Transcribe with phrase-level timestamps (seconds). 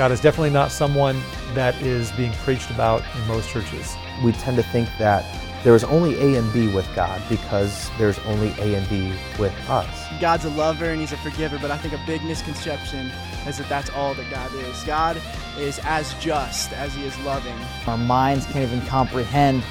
[0.00, 1.20] God is definitely not someone
[1.52, 3.94] that is being preached about in most churches.
[4.24, 5.26] We tend to think that
[5.62, 9.52] there is only A and B with God because there's only A and B with
[9.68, 10.06] us.
[10.18, 13.12] God's a lover and he's a forgiver, but I think a big misconception
[13.46, 14.82] is that that's all that God is.
[14.84, 15.20] God
[15.58, 17.58] is as just as he is loving.
[17.86, 19.62] Our minds can't even comprehend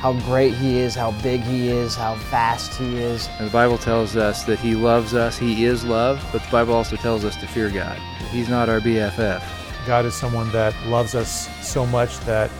[0.00, 3.28] how great he is, how big he is, how vast he is.
[3.38, 6.74] And the Bible tells us that he loves us, he is love, but the Bible
[6.74, 8.00] also tells us to fear God.
[8.32, 9.44] He's not our BFF.
[9.86, 12.50] God is someone that loves us so much that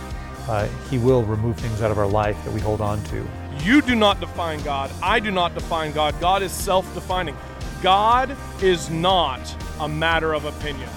[0.48, 3.26] uh, He will remove things out of our life that we hold on to.
[3.64, 4.92] You do not define God.
[5.02, 6.18] I do not define God.
[6.20, 7.36] God is self defining.
[7.82, 9.40] God is not
[9.80, 10.88] a matter of opinion.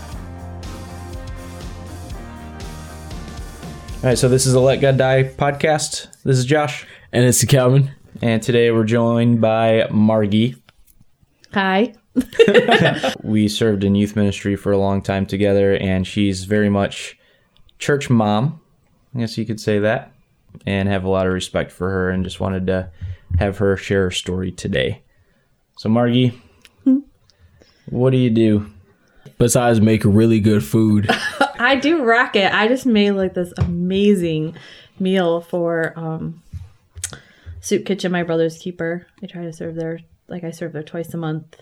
[4.02, 6.08] All right, so this is the Let God Die podcast.
[6.24, 6.86] This is Josh.
[7.12, 7.92] And it's Calvin.
[8.22, 10.56] And today we're joined by Margie.
[11.54, 11.94] Hi.
[13.24, 17.18] we served in youth ministry for a long time together, and she's very much
[17.78, 18.62] church mom.
[19.16, 20.12] I guess you could say that.
[20.66, 22.90] And have a lot of respect for her, and just wanted to
[23.38, 25.04] have her share her story today.
[25.78, 26.34] So, Margie,
[27.90, 28.70] what do you do?
[29.38, 31.10] Besides make really good food.
[31.60, 32.52] I do rock it.
[32.54, 34.56] I just made like this amazing
[35.00, 36.42] meal for um
[37.62, 39.06] Soup Kitchen, my brother's keeper.
[39.22, 41.62] I try to serve there like I serve there twice a month.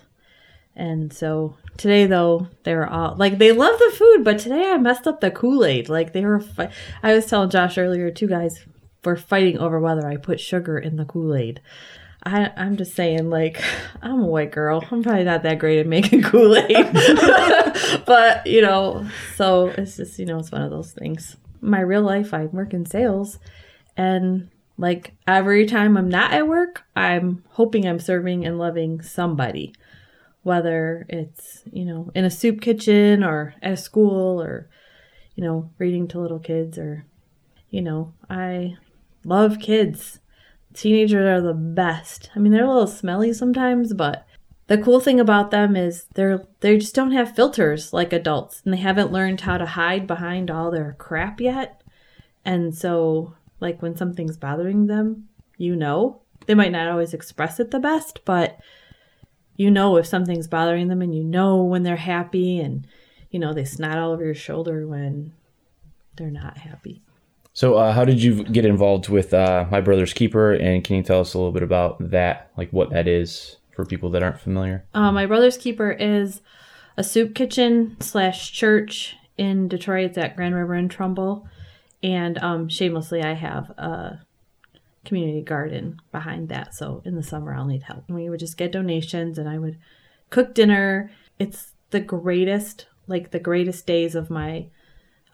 [0.78, 5.08] And so today though, they're all like they love the food, but today I messed
[5.08, 5.89] up the Kool-Aid.
[5.89, 8.64] Like they were fi- I was telling Josh earlier, two guys
[9.03, 11.61] were fighting over whether I put sugar in the Kool-Aid.
[12.23, 13.61] I, I'm just saying, like,
[14.02, 14.83] I'm a white girl.
[14.92, 16.94] I'm probably not that great at making Kool Aid.
[18.05, 21.38] but, you know, so it's just, you know, it's one of those things.
[21.61, 23.39] My real life, I work in sales.
[23.95, 29.73] And, like, every time I'm not at work, I'm hoping I'm serving and loving somebody.
[30.43, 34.69] Whether it's, you know, in a soup kitchen or at a school or,
[35.35, 37.05] you know, reading to little kids or,
[37.69, 38.77] you know, I
[39.25, 40.19] love kids
[40.77, 42.30] teenagers are the best.
[42.36, 44.25] I mean, they're a little smelly sometimes, but
[44.67, 48.73] the cool thing about them is they're they just don't have filters like adults, and
[48.73, 51.81] they haven't learned how to hide behind all their crap yet.
[52.45, 55.27] And so, like when something's bothering them,
[55.58, 56.21] you know.
[56.45, 58.58] They might not always express it the best, but
[59.57, 62.87] you know if something's bothering them and you know when they're happy and
[63.29, 65.33] you know they snot all over your shoulder when
[66.15, 67.01] they're not happy.
[67.53, 70.53] So, uh, how did you get involved with uh, My Brother's Keeper?
[70.53, 73.83] And can you tell us a little bit about that, like what that is for
[73.83, 74.85] people that aren't familiar?
[74.93, 76.41] Uh, My Brother's Keeper is
[76.97, 80.05] a soup kitchen slash church in Detroit.
[80.05, 81.47] It's at Grand River and Trumbull.
[82.03, 84.19] And um, shamelessly, I have a
[85.07, 86.75] community garden behind that.
[86.75, 88.03] So in the summer, I'll need help.
[88.07, 89.79] And we would just get donations and I would
[90.29, 91.09] cook dinner.
[91.39, 94.67] It's the greatest, like the greatest days of my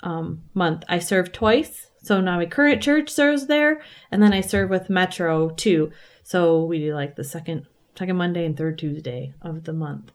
[0.03, 0.83] um, month.
[0.87, 1.87] I serve twice.
[2.01, 5.91] So now my current church serves there, and then I serve with Metro too.
[6.21, 7.65] So we do like the second
[7.97, 10.11] second Monday and third Tuesday of the month.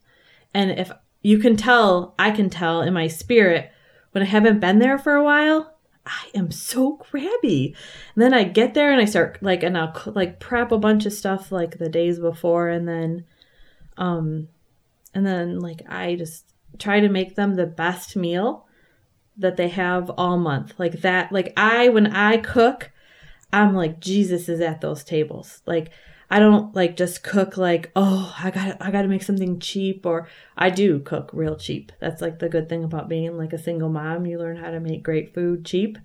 [0.53, 0.91] And if
[1.23, 3.71] you can tell, I can tell in my spirit
[4.13, 5.78] when I haven't been there for a while,
[6.09, 7.75] I am so crabby.
[8.15, 11.07] And then I get there and I start like and I'll like prep a bunch
[11.07, 13.25] of stuff like the days before and then
[13.97, 14.49] um
[15.15, 16.45] and then like I just
[16.79, 18.67] try to make them the best meal
[19.39, 20.75] that they have all month.
[20.79, 22.91] Like that, like I, when I cook,
[23.53, 25.63] I'm like, Jesus is at those tables.
[25.65, 25.91] Like,
[26.31, 29.61] I don't like just cook like, oh, I got to I got to make something
[29.61, 31.91] cheap or I do cook real cheap.
[32.01, 34.27] That's like the good thing about being like a single mom.
[34.27, 35.97] You learn how to make great food cheap.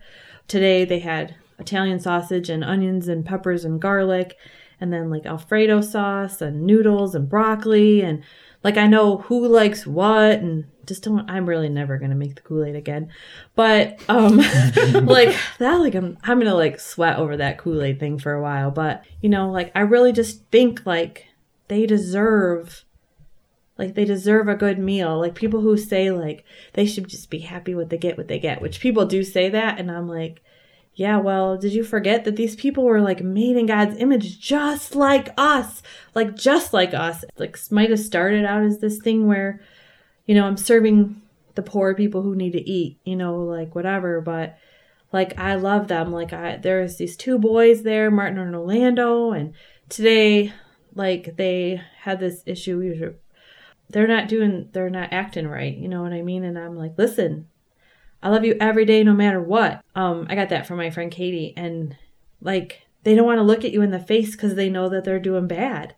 [0.47, 4.37] Today they had Italian sausage and onions and peppers and garlic
[4.79, 8.23] and then like alfredo sauce and noodles and broccoli and
[8.63, 12.41] like I know who likes what and just don't I'm really never gonna make the
[12.41, 13.09] Kool-Aid again.
[13.55, 14.37] But um
[15.05, 18.71] like that like I'm I'm gonna like sweat over that Kool-Aid thing for a while.
[18.71, 21.27] But you know, like I really just think like
[21.67, 22.85] they deserve
[23.77, 25.19] like they deserve a good meal.
[25.19, 28.39] Like people who say like they should just be happy what they get what they
[28.39, 30.41] get, which people do say that and I'm like
[30.95, 34.95] yeah, well, did you forget that these people were like made in God's image just
[34.95, 35.81] like us?
[36.13, 37.25] Like just like us.
[37.37, 39.59] Like might have started out as this thing where,
[40.27, 41.21] you know, I'm serving
[41.55, 44.57] the poor people who need to eat, you know, like whatever, but
[45.11, 46.11] like I love them.
[46.11, 49.53] Like I there's these two boys there, Martin and Orlando, and
[49.89, 50.53] today
[50.95, 53.15] like they had this issue
[53.89, 56.43] they're not doing they're not acting right, you know what I mean?
[56.43, 57.47] And I'm like, listen,
[58.23, 59.83] I love you every day, no matter what.
[59.95, 61.95] Um, I got that from my friend Katie, and
[62.41, 65.03] like they don't want to look at you in the face because they know that
[65.03, 65.93] they're doing bad.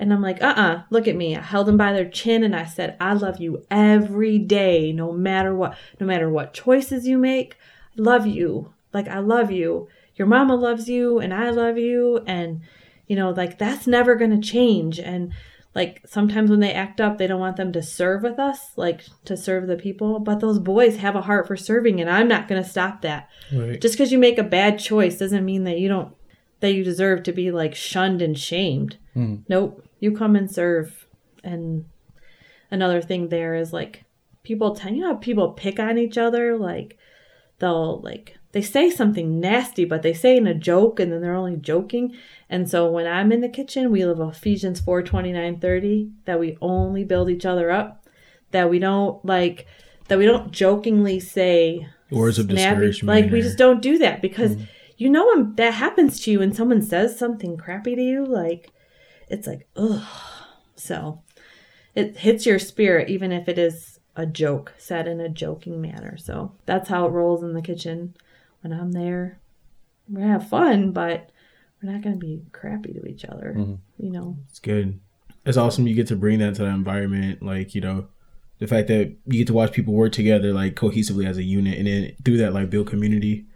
[0.00, 1.36] And I'm like, uh uh look at me.
[1.36, 5.12] I held them by their chin and I said, I love you every day, no
[5.12, 7.56] matter what, no matter what choices you make.
[7.96, 8.74] I love you.
[8.92, 9.88] Like, I love you.
[10.16, 12.22] Your mama loves you and I love you.
[12.26, 12.62] And,
[13.06, 14.98] you know, like, that's never going to change.
[14.98, 15.32] And,
[15.78, 19.02] like, sometimes when they act up, they don't want them to serve with us, like,
[19.26, 20.18] to serve the people.
[20.18, 23.28] But those boys have a heart for serving, and I'm not going to stop that.
[23.52, 23.80] Right.
[23.80, 26.12] Just because you make a bad choice doesn't mean that you don't
[26.58, 28.96] that you deserve to be like shunned and shamed.
[29.14, 29.36] Hmm.
[29.48, 29.86] Nope.
[30.00, 31.06] You come and serve.
[31.44, 31.84] And
[32.72, 34.02] another thing there is like
[34.42, 36.58] people tend you know how people pick on each other?
[36.58, 36.98] Like
[37.60, 41.34] they'll like they say something nasty, but they say in a joke and then they're
[41.34, 42.16] only joking.
[42.48, 46.56] And so when I'm in the kitchen, we live Ephesians 4 29 30, that we
[46.60, 48.06] only build each other up,
[48.52, 49.66] that we don't like
[50.08, 53.24] that we don't jokingly say Words of discouragement.
[53.24, 54.66] Like we just don't do that because mm.
[54.96, 58.72] you know when that happens to you and someone says something crappy to you, like
[59.28, 60.08] it's like ugh.
[60.74, 61.20] So
[61.94, 66.16] it hits your spirit even if it is a joke said in a joking manner.
[66.16, 68.14] So that's how it rolls in the kitchen
[68.60, 69.40] when I'm there.
[70.08, 71.30] We're gonna have fun, but
[71.82, 73.54] we're not gonna be crappy to each other.
[73.56, 74.04] Mm-hmm.
[74.04, 74.36] You know.
[74.48, 75.00] It's good.
[75.44, 77.42] It's awesome you get to bring that to the environment.
[77.42, 78.08] Like, you know,
[78.58, 81.78] the fact that you get to watch people work together like cohesively as a unit
[81.78, 83.46] and then through that like build community.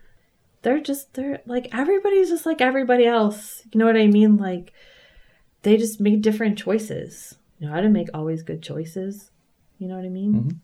[0.63, 3.63] they're just they're like everybody's just like everybody else.
[3.73, 4.37] You know what I mean?
[4.37, 4.73] Like
[5.63, 7.37] they just made different choices.
[7.59, 9.31] You know, I didn't make always good choices.
[9.79, 10.35] You know what I mean?
[10.35, 10.57] Mm-hmm.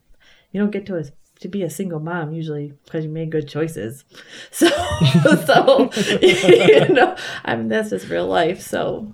[0.53, 0.97] You don't get to
[1.41, 4.05] to be a single mom usually because you made good choices.
[4.51, 4.69] So
[5.47, 5.91] so
[6.23, 8.61] you know, I mean that's just real life.
[8.61, 9.13] So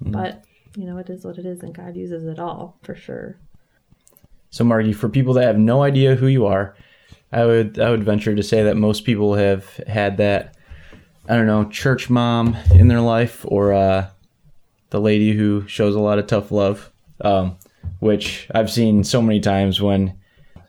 [0.00, 0.44] but
[0.76, 3.36] you know, it is what it is and God uses it all for sure.
[4.50, 6.74] So, Margie, for people that have no idea who you are,
[7.32, 10.56] I would I would venture to say that most people have had that
[11.28, 14.08] I don't know church mom in their life or uh,
[14.90, 17.56] the lady who shows a lot of tough love, um,
[18.00, 20.18] which I've seen so many times when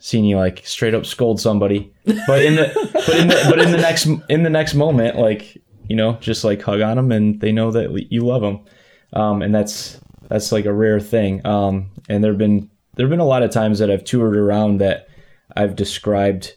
[0.02, 1.94] seen you like straight up scold somebody,
[2.28, 2.72] but in the
[3.08, 5.58] but in the but in the next in the next moment, like
[5.88, 8.66] you know, just like hug on them and they know that you love them,
[9.14, 11.46] um, and that's that's like a rare thing.
[11.46, 15.08] Um, and there've been there've been a lot of times that I've toured around that
[15.56, 16.56] I've described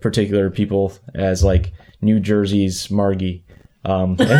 [0.00, 3.44] particular people as like New Jersey's Margie.
[3.84, 4.28] Um, like,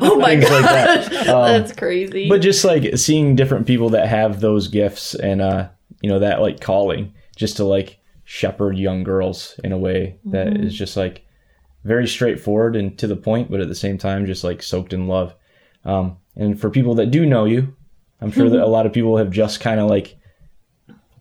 [0.00, 1.28] Oh my things like that.
[1.28, 2.28] Um, that's crazy.
[2.28, 5.68] but just like seeing different people that have those gifts and uh
[6.02, 10.48] you know that like calling just to like shepherd young girls in a way that
[10.56, 11.24] is just like
[11.84, 15.06] very straightforward and to the point but at the same time just like soaked in
[15.06, 15.34] love.
[15.84, 17.74] Um and for people that do know you
[18.20, 20.16] i'm sure that a lot of people have just kind of like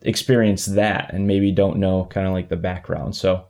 [0.01, 3.15] experienced that and maybe don't know kind of like the background.
[3.15, 3.45] So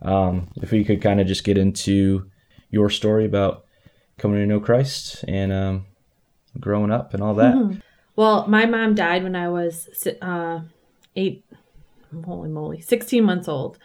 [0.00, 2.30] um if we could kind of just get into
[2.70, 3.64] your story about
[4.18, 5.86] coming to know christ and um
[6.60, 7.80] growing up and all that.
[8.14, 9.88] Well, my mom died when I was
[10.20, 10.60] uh,
[11.16, 11.44] eight,
[12.24, 13.78] holy moly, 16 months old.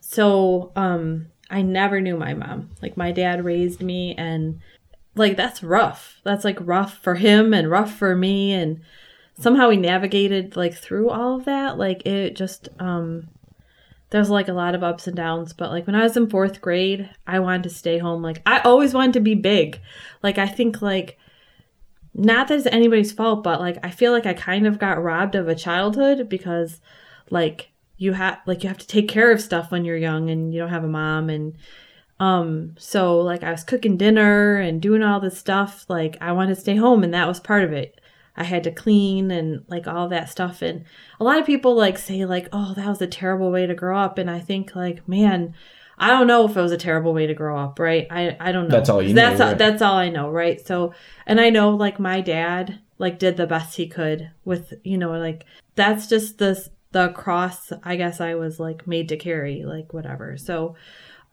[0.00, 2.70] So um, I never knew my mom.
[2.82, 4.60] Like, my dad raised me, and
[5.14, 6.20] like, that's rough.
[6.24, 8.52] That's like rough for him and rough for me.
[8.52, 8.80] And
[9.38, 11.78] somehow we navigated like through all of that.
[11.78, 13.28] Like, it just, um,
[14.10, 15.52] there's like a lot of ups and downs.
[15.52, 18.22] But like, when I was in fourth grade, I wanted to stay home.
[18.22, 19.80] Like, I always wanted to be big.
[20.22, 21.18] Like, I think, like,
[22.14, 25.34] not that it's anybody's fault, but like I feel like I kind of got robbed
[25.34, 26.80] of a childhood because
[27.30, 27.69] like
[28.00, 30.58] you have like you have to take care of stuff when you're young and you
[30.58, 31.54] don't have a mom and
[32.18, 36.54] um so like I was cooking dinner and doing all this stuff like I wanted
[36.54, 38.00] to stay home and that was part of it.
[38.36, 40.84] I had to clean and like all that stuff and
[41.20, 43.98] a lot of people like say like oh that was a terrible way to grow
[43.98, 45.54] up and I think like man
[45.98, 48.06] I don't know if it was a terrible way to grow up, right?
[48.10, 48.76] I I don't know.
[48.76, 49.58] That's all you That's know, all, right.
[49.58, 50.58] that's all I know, right?
[50.66, 50.94] So,
[51.26, 55.10] and I know like my dad like did the best he could with you know
[55.10, 59.92] like that's just the the cross I guess I was like made to carry, like
[59.92, 60.36] whatever.
[60.36, 60.74] So,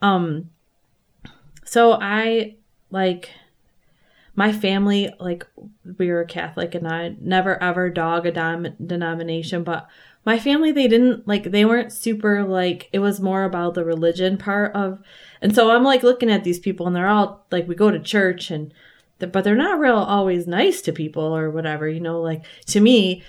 [0.02, 0.50] um,
[1.66, 2.56] so I
[2.92, 3.32] like
[4.36, 5.46] my family like
[5.98, 9.88] we were Catholic and I never ever dog a dom- denomination, but
[10.26, 14.38] my family they didn't like they weren't super like it was more about the religion
[14.38, 15.00] part of
[15.42, 18.00] and so I'm like looking at these people and they're all like we go to
[18.00, 18.74] church and
[19.20, 23.24] but they're not real always nice to people or whatever, you know, like to me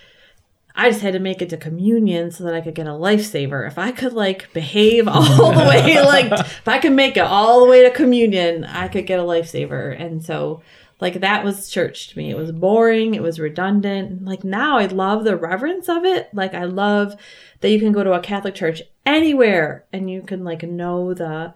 [0.79, 3.67] I just had to make it to communion so that I could get a lifesaver.
[3.67, 7.61] If I could like behave all the way, like if I could make it all
[7.61, 10.01] the way to communion, I could get a lifesaver.
[10.01, 10.63] And so,
[11.01, 12.31] like, that was church to me.
[12.31, 14.25] It was boring, it was redundant.
[14.25, 16.33] Like, now I love the reverence of it.
[16.33, 17.17] Like, I love
[17.61, 21.55] that you can go to a Catholic church anywhere and you can like know the,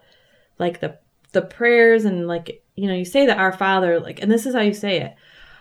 [0.59, 0.99] like, the,
[1.31, 4.55] the prayers and like, you know, you say the Our Father, like, and this is
[4.55, 5.14] how you say it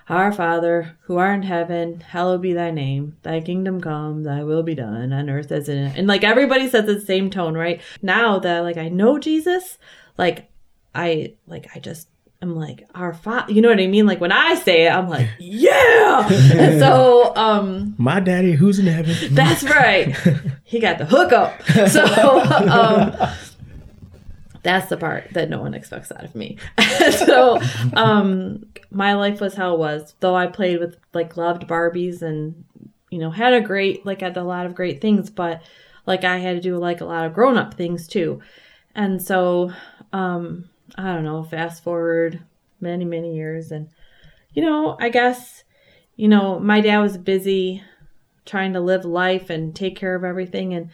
[0.09, 3.15] Our Father, who art in heaven, hallowed be thy name.
[3.23, 6.85] Thy kingdom come, thy will be done on earth as in and like everybody says
[6.85, 7.81] the same tone, right?
[8.01, 9.77] Now that like I know Jesus,
[10.17, 10.49] like
[10.93, 12.07] I like I just
[12.41, 14.07] I'm like our father, you know what I mean?
[14.07, 16.27] Like when I say it, I'm like, yeah.
[16.27, 19.15] and so um My daddy, who's in heaven?
[19.35, 20.15] that's right.
[20.63, 21.61] He got the hookup.
[21.89, 22.39] So
[22.71, 23.13] um,
[24.63, 26.57] that's the part that no one expects out of me.
[27.11, 27.59] so
[27.93, 30.15] um, my life was how it was.
[30.19, 32.63] Though I played with like loved Barbies and
[33.09, 35.61] you know had a great like had a lot of great things, but
[36.05, 38.41] like I had to do like a lot of grown up things too.
[38.93, 39.71] And so
[40.13, 41.43] um, I don't know.
[41.43, 42.41] Fast forward
[42.79, 43.89] many many years, and
[44.53, 45.63] you know I guess
[46.15, 47.83] you know my dad was busy
[48.45, 50.89] trying to live life and take care of everything and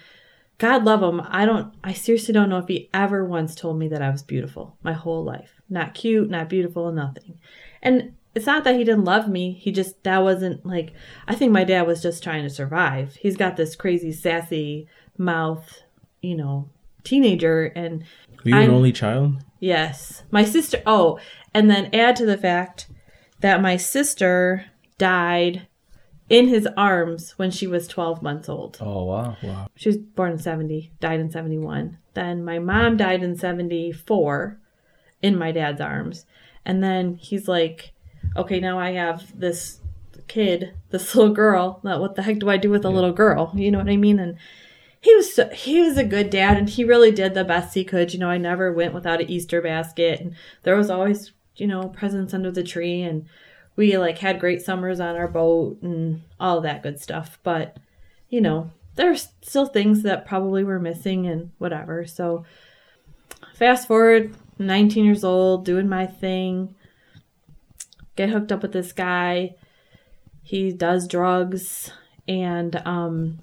[0.58, 1.22] God love him.
[1.28, 4.24] I don't I seriously don't know if he ever once told me that I was
[4.24, 5.62] beautiful my whole life.
[5.70, 7.38] Not cute, not beautiful, nothing.
[7.82, 9.54] And it's not that he didn't love me.
[9.54, 10.94] He just that wasn't like
[11.28, 13.16] I think my dad was just trying to survive.
[13.16, 14.88] He's got this crazy sassy
[15.18, 15.82] mouth,
[16.22, 16.70] you know,
[17.04, 18.04] teenager and
[18.44, 19.44] Were you an I'm- only child?
[19.60, 20.24] Yes.
[20.32, 21.20] My sister oh,
[21.54, 22.88] and then add to the fact
[23.42, 24.66] that my sister
[24.98, 25.67] died
[26.30, 28.78] in his arms when she was 12 months old.
[28.82, 29.38] Oh wow.
[29.42, 29.68] Wow.
[29.76, 31.98] She was born in 70, died in 71.
[32.14, 34.60] Then my mom died in 74
[35.22, 36.26] in my dad's arms.
[36.66, 37.94] And then he's like,
[38.36, 39.80] okay, now I have this
[40.28, 41.80] kid, this little girl.
[41.84, 43.52] Now, what the heck do I do with a little girl?
[43.56, 44.20] You know what I mean?
[44.20, 44.38] And
[45.00, 47.86] he was so, he was a good dad and he really did the best he
[47.86, 48.14] could.
[48.14, 51.88] You know, I never went without an Easter basket and there was always, you know,
[51.90, 53.28] presents under the tree and
[53.78, 57.40] we like had great summers on our boat and all that good stuff.
[57.44, 57.78] But,
[58.28, 62.06] you know, there's still things that probably were missing and whatever.
[62.06, 62.44] So
[63.54, 66.76] fast forward, 19 years old, doing my thing,
[68.16, 69.56] get hooked up with this guy.
[70.44, 71.92] He does drugs
[72.28, 73.40] and um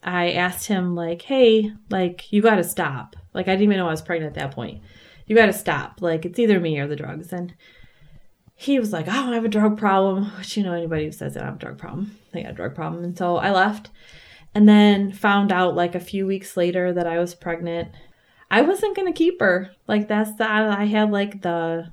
[0.00, 3.88] I asked him like, "Hey, like you got to stop." Like I didn't even know
[3.88, 4.80] I was pregnant at that point.
[5.26, 6.00] You got to stop.
[6.00, 7.32] Like it's either me or the drugs.
[7.32, 7.52] And
[8.60, 11.12] he was like, oh, I don't have a drug problem, which you know anybody who
[11.12, 13.04] says don't have a drug problem, they got a drug problem.
[13.04, 13.88] And so I left
[14.52, 17.92] and then found out like a few weeks later that I was pregnant.
[18.50, 19.70] I wasn't gonna keep her.
[19.86, 21.92] Like that's the I had like the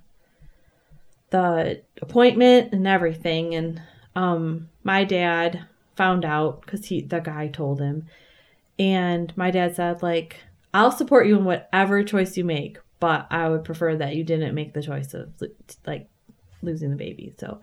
[1.29, 3.81] the appointment and everything and
[4.15, 8.07] um my dad found out because he the guy told him
[8.79, 10.37] and my dad said like
[10.73, 14.53] i'll support you in whatever choice you make but i would prefer that you didn't
[14.53, 15.29] make the choice of
[15.85, 16.07] like
[16.65, 17.61] losing the baby so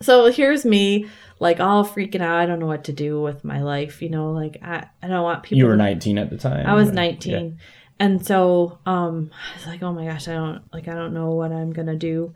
[0.00, 1.06] so here's me
[1.38, 4.32] like all freaking out i don't know what to do with my life you know
[4.32, 6.66] like i, I don't want people You were 19 at the time.
[6.66, 7.32] I was 19.
[7.32, 7.50] Yeah.
[7.98, 11.30] And so um I was like, "Oh my gosh, I don't like I don't know
[11.30, 12.34] what I'm going to do.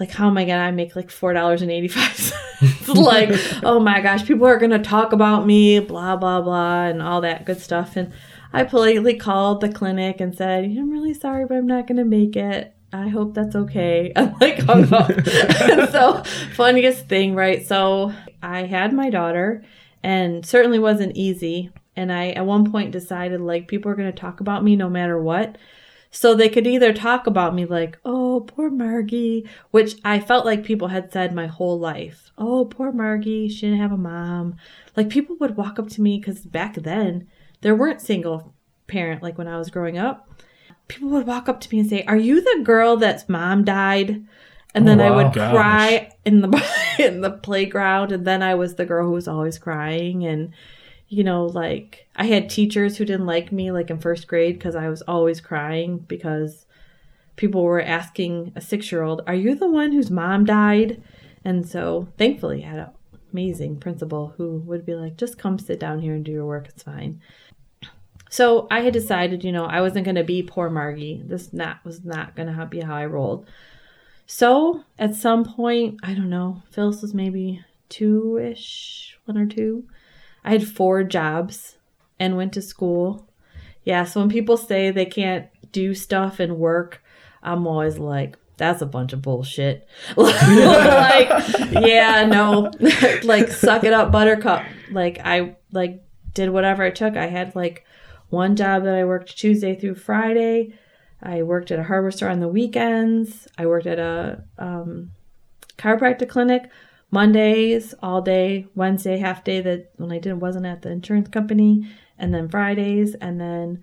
[0.00, 2.32] Like how am I going to make like $4.85?"
[2.94, 3.30] like,
[3.62, 7.20] "Oh my gosh, people are going to talk about me, blah blah blah and all
[7.20, 8.12] that good stuff." And
[8.52, 12.04] I politely called the clinic and said, "I'm really sorry, but I'm not going to
[12.04, 14.12] make it." I hope that's okay.
[14.16, 15.10] I'm like hung up.
[15.10, 16.22] and so
[16.54, 17.66] funniest thing, right?
[17.66, 19.64] So I had my daughter
[20.02, 21.70] and certainly wasn't easy.
[21.96, 25.20] And I at one point decided like people are gonna talk about me no matter
[25.20, 25.58] what.
[26.10, 30.64] So they could either talk about me like, oh, poor Margie, which I felt like
[30.64, 32.30] people had said my whole life.
[32.38, 34.56] Oh, poor Margie, she didn't have a mom.
[34.96, 37.28] Like people would walk up to me because back then
[37.60, 38.54] there weren't single
[38.86, 40.28] parent like when I was growing up
[40.88, 44.24] people would walk up to me and say, "Are you the girl that's mom died?"
[44.74, 45.16] And then oh, I wow.
[45.16, 45.52] would Gosh.
[45.52, 46.66] cry in the
[46.98, 50.52] in the playground, and then I was the girl who was always crying, and
[51.08, 54.74] you know, like I had teachers who didn't like me, like in first grade, because
[54.74, 56.66] I was always crying because
[57.36, 61.02] people were asking a six year old, "Are you the one whose mom died?"
[61.44, 62.90] And so, thankfully, I had an
[63.32, 66.68] amazing principal who would be like, "Just come sit down here and do your work.
[66.68, 67.20] It's fine."
[68.30, 71.22] So I had decided, you know, I wasn't going to be poor Margie.
[71.24, 73.48] This not was not going to be how I rolled.
[74.26, 79.84] So at some point, I don't know, Phyllis was maybe two ish, one or two.
[80.44, 81.76] I had four jobs
[82.20, 83.26] and went to school.
[83.84, 87.02] Yeah, so when people say they can't do stuff and work,
[87.42, 89.88] I'm always like, that's a bunch of bullshit.
[90.16, 91.28] like,
[91.70, 92.70] yeah, no,
[93.22, 94.64] like suck it up, Buttercup.
[94.90, 96.02] Like I like
[96.34, 97.16] did whatever it took.
[97.16, 97.86] I had like
[98.30, 100.74] one job that I worked Tuesday through Friday.
[101.22, 103.48] I worked at a hardware store on the weekends.
[103.56, 105.10] I worked at a um,
[105.76, 106.70] chiropractic clinic
[107.10, 111.88] Mondays all day, Wednesday half day that when I didn't wasn't at the insurance company,
[112.18, 113.82] and then Fridays, and then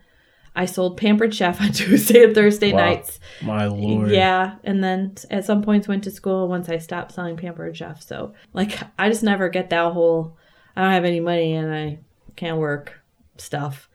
[0.55, 2.85] I sold Pampered Chef on Tuesday and Thursday Wow.
[2.85, 3.19] nights.
[3.41, 4.11] My lord.
[4.11, 8.01] Yeah, and then at some points went to school once I stopped selling Pampered Chef.
[8.01, 10.37] So like I just never get that whole
[10.75, 11.99] I don't have any money and I
[12.35, 13.01] can't work
[13.37, 13.89] stuff.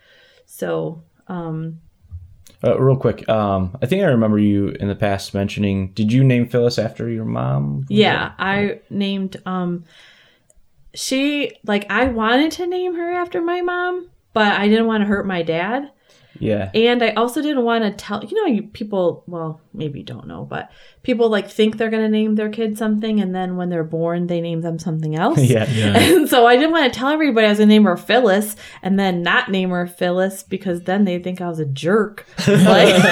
[0.60, 1.80] So um
[2.62, 5.92] Uh, real quick, um, I think I remember you in the past mentioning.
[5.94, 7.86] Did you name Phyllis after your mom?
[7.88, 9.84] yeah, I named um
[10.94, 15.06] she like I wanted to name her after my mom, but I didn't want to
[15.06, 15.90] hurt my dad.
[16.40, 16.70] Yeah.
[16.74, 20.26] And I also didn't want to tell, you know, you people, well, maybe you don't
[20.26, 20.70] know, but
[21.02, 24.26] people like think they're going to name their kid something and then when they're born,
[24.26, 25.38] they name them something else.
[25.50, 25.68] Yeah.
[25.70, 25.98] Yeah.
[26.20, 28.56] And so I didn't want to tell everybody I was going to name her Phyllis
[28.82, 32.26] and then not name her Phyllis because then they think I was a jerk.
[32.46, 33.02] Like,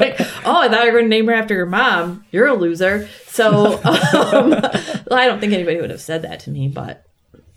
[0.00, 2.24] like, oh, I thought you were going to name her after your mom.
[2.30, 3.08] You're a loser.
[3.26, 7.07] So um, well, I don't think anybody would have said that to me, but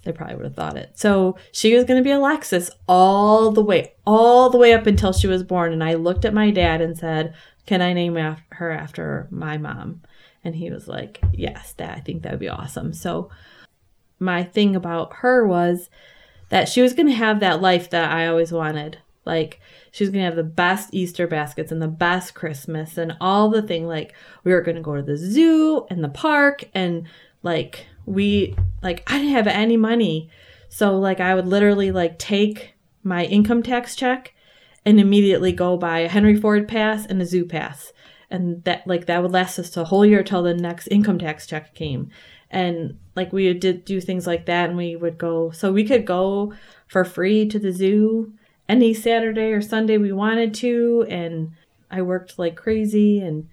[0.04, 0.92] they probably would have thought it.
[0.96, 5.14] So she was going to be Alexis all the way, all the way up until
[5.14, 5.74] she was born.
[5.74, 7.34] And I looked at my dad and said,
[7.66, 10.02] "Can I name her after my mom?"
[10.44, 13.30] And he was like, "Yes, that I think that would be awesome." So
[14.20, 15.90] my thing about her was
[16.50, 19.00] that she was going to have that life that I always wanted.
[19.26, 19.60] Like
[19.92, 23.50] she was going to have the best Easter baskets and the best Christmas and all
[23.50, 27.08] the thing like we were going to go to the zoo and the park and
[27.44, 30.30] like we like I didn't have any money.
[30.70, 34.34] So like I would literally like take my income tax check
[34.86, 37.94] and immediately go buy a Henry Ford pass and a zoo pass.
[38.30, 41.46] And that like that would last us a whole year till the next income tax
[41.46, 42.10] check came.
[42.50, 46.06] And like we did do things like that and we would go so we could
[46.06, 46.54] go
[46.88, 48.34] for free to the zoo
[48.68, 51.52] any Saturday or Sunday we wanted to and
[51.90, 53.50] I worked like crazy and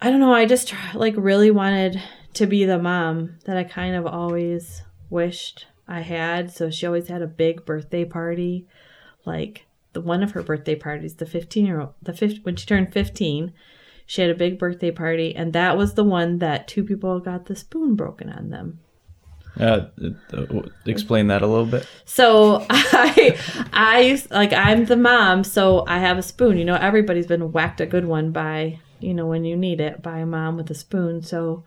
[0.00, 2.02] I don't know, I just like really wanted
[2.34, 6.50] to be the mom that I kind of always wished I had.
[6.50, 8.66] So she always had a big birthday party.
[9.24, 12.66] Like the one of her birthday parties, the 15 year old, the 50, when she
[12.66, 13.52] turned 15,
[14.06, 15.34] she had a big birthday party.
[15.34, 18.80] And that was the one that two people got the spoon broken on them.
[19.58, 19.86] Uh,
[20.32, 21.86] uh, explain that a little bit.
[22.04, 23.38] So I,
[23.72, 26.58] I like I'm the mom, so I have a spoon.
[26.58, 30.02] You know, everybody's been whacked a good one by you know when you need it
[30.02, 31.22] by a mom with a spoon.
[31.22, 31.62] So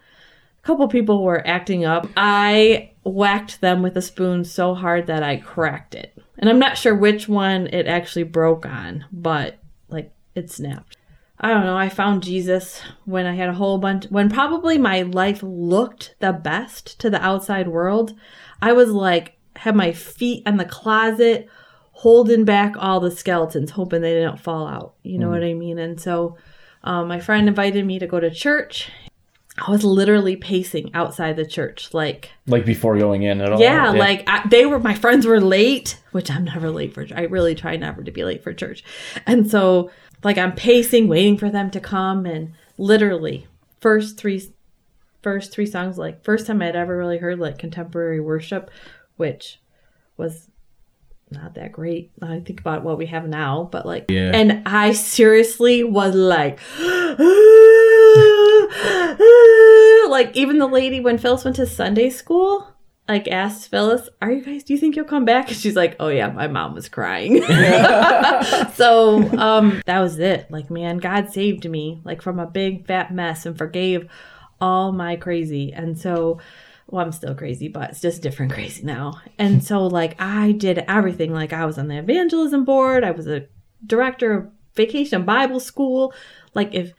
[0.67, 2.07] couple people were acting up.
[2.17, 6.77] I whacked them with a spoon so hard that I cracked it, and I'm not
[6.77, 10.97] sure which one it actually broke on, but like it snapped.
[11.39, 11.77] I don't know.
[11.77, 16.33] I found Jesus when I had a whole bunch, when probably my life looked the
[16.33, 18.13] best to the outside world.
[18.61, 21.47] I was like, had my feet in the closet,
[21.91, 24.95] holding back all the skeletons, hoping they didn't fall out.
[25.03, 25.79] You know what I mean?
[25.79, 26.37] And so
[26.83, 28.91] um, my friend invited me to go to church.
[29.59, 33.59] I was literally pacing outside the church, like Like before going in at all.
[33.59, 37.07] yeah, like I, they were my friends were late, which I'm never late for.
[37.15, 38.83] I really try never to be late for church,
[39.25, 39.89] and so
[40.23, 43.47] like I'm pacing, waiting for them to come, and literally
[43.81, 44.43] first three,
[45.23, 48.69] first three songs, like first time I'd ever really heard like contemporary worship,
[49.15, 49.59] which
[50.17, 50.49] was
[51.31, 52.11] not that great.
[52.21, 54.31] I think about what we have now, but like, Yeah.
[54.33, 56.59] and I seriously was like.
[60.09, 62.67] like even the lady when Phyllis went to Sunday school,
[63.07, 64.63] like asked Phyllis, "Are you guys?
[64.63, 67.41] Do you think you'll come back?" And she's like, "Oh yeah, my mom was crying."
[68.73, 70.51] so um, that was it.
[70.51, 74.09] Like man, God saved me like from a big fat mess and forgave
[74.59, 75.71] all my crazy.
[75.71, 76.39] And so,
[76.87, 79.21] well, I'm still crazy, but it's just different crazy now.
[79.37, 81.33] And so like I did everything.
[81.33, 83.03] Like I was on the evangelism board.
[83.03, 83.45] I was a
[83.85, 86.13] director of vacation Bible school.
[86.53, 86.93] Like if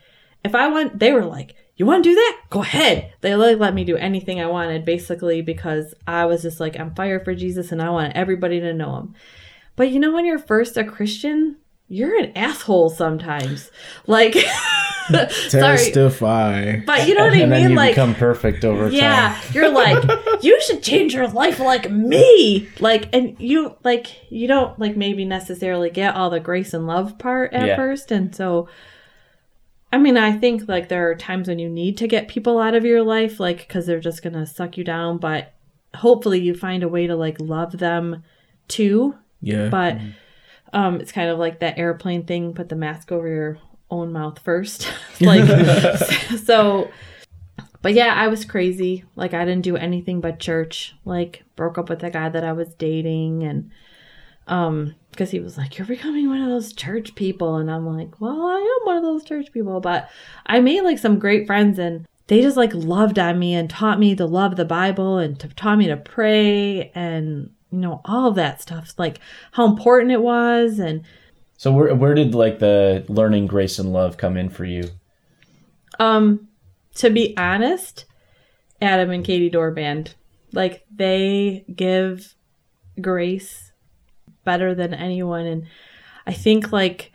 [0.45, 2.41] if I want, they were like, "You want to do that?
[2.51, 6.61] Go ahead." They like let me do anything I wanted, basically, because I was just
[6.61, 9.15] like, "I'm fire for Jesus," and I want everybody to know him.
[9.77, 11.57] But you know, when you're first a Christian,
[11.89, 13.71] you're an asshole sometimes.
[14.07, 14.35] Like,
[15.49, 16.81] sorry, Testify.
[16.85, 17.71] but you know what I and then mean?
[17.71, 19.43] you Like, become perfect over yeah, time.
[19.47, 20.05] Yeah, you're like,
[20.43, 22.69] you should change your life like me.
[22.81, 27.19] Like, and you like, you don't like maybe necessarily get all the grace and love
[27.19, 27.77] part at Yeah.
[27.77, 28.69] first, and so.
[29.91, 32.75] I mean, I think like there are times when you need to get people out
[32.75, 35.19] of your life, like because they're just gonna suck you down.
[35.19, 35.55] But
[35.95, 38.23] hopefully, you find a way to like love them
[38.69, 39.17] too.
[39.41, 39.69] Yeah.
[39.69, 39.99] But
[40.73, 42.53] um, it's kind of like that airplane thing.
[42.53, 43.59] Put the mask over your
[43.91, 44.93] own mouth first.
[45.21, 45.49] like
[46.45, 46.91] so.
[47.81, 49.05] But yeah, I was crazy.
[49.15, 50.97] Like I didn't do anything but church.
[51.05, 53.71] Like broke up with the guy that I was dating, and
[54.49, 58.21] um, because he was like, "You're becoming one of those church people," and I'm like,
[58.21, 60.09] "Well, I am one of those church people." But
[60.47, 63.99] I made like some great friends, and they just like loved on me and taught
[63.99, 68.29] me to love the Bible and to, taught me to pray and you know all
[68.29, 69.19] of that stuff, like
[69.51, 71.03] how important it was and
[71.57, 74.85] So where where did like the learning grace and love come in for you?
[75.99, 76.47] Um,
[76.95, 78.05] to be honest,
[78.81, 80.15] Adam and Katie Doorband,
[80.53, 82.37] like they give
[83.01, 83.68] grace
[84.51, 85.67] better than anyone, and
[86.27, 87.13] I think like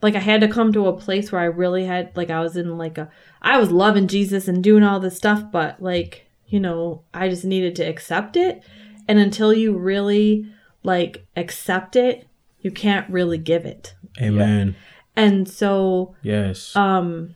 [0.00, 2.56] like I had to come to a place where I really had like I was
[2.56, 3.10] in like a
[3.42, 7.44] I was loving Jesus and doing all this stuff, but like you know I just
[7.44, 8.62] needed to accept it,
[9.06, 10.46] and until you really
[10.82, 12.26] like accept it,
[12.60, 13.94] you can't really give it.
[14.20, 14.76] Amen.
[15.16, 16.74] And so Yes.
[16.74, 17.34] um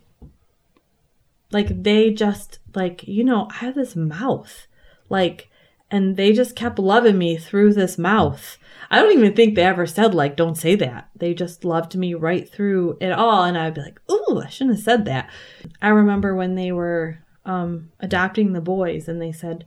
[1.50, 4.66] like they just like you know i have this mouth
[5.08, 5.48] like
[5.90, 8.58] and they just kept loving me through this mouth.
[8.90, 11.08] I don't even think they ever said like don't say that.
[11.16, 14.76] They just loved me right through it all and i'd be like ooh i shouldn't
[14.76, 15.30] have said that.
[15.80, 19.66] I remember when they were um adopting the boys and they said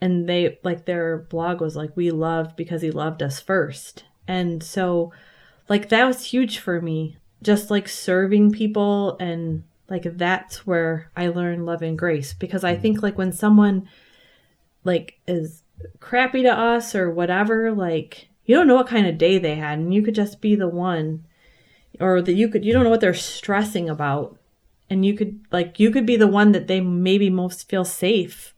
[0.00, 4.04] and they like their blog was like we loved because he loved us first.
[4.26, 5.12] And so
[5.68, 11.26] like that was huge for me just like serving people and like that's where i
[11.26, 13.88] learned love and grace because i think like when someone
[14.84, 15.62] like is
[16.00, 19.78] crappy to us or whatever like you don't know what kind of day they had
[19.78, 21.24] and you could just be the one
[22.00, 24.38] or that you could you don't know what they're stressing about
[24.90, 28.54] and you could like you could be the one that they maybe most feel safe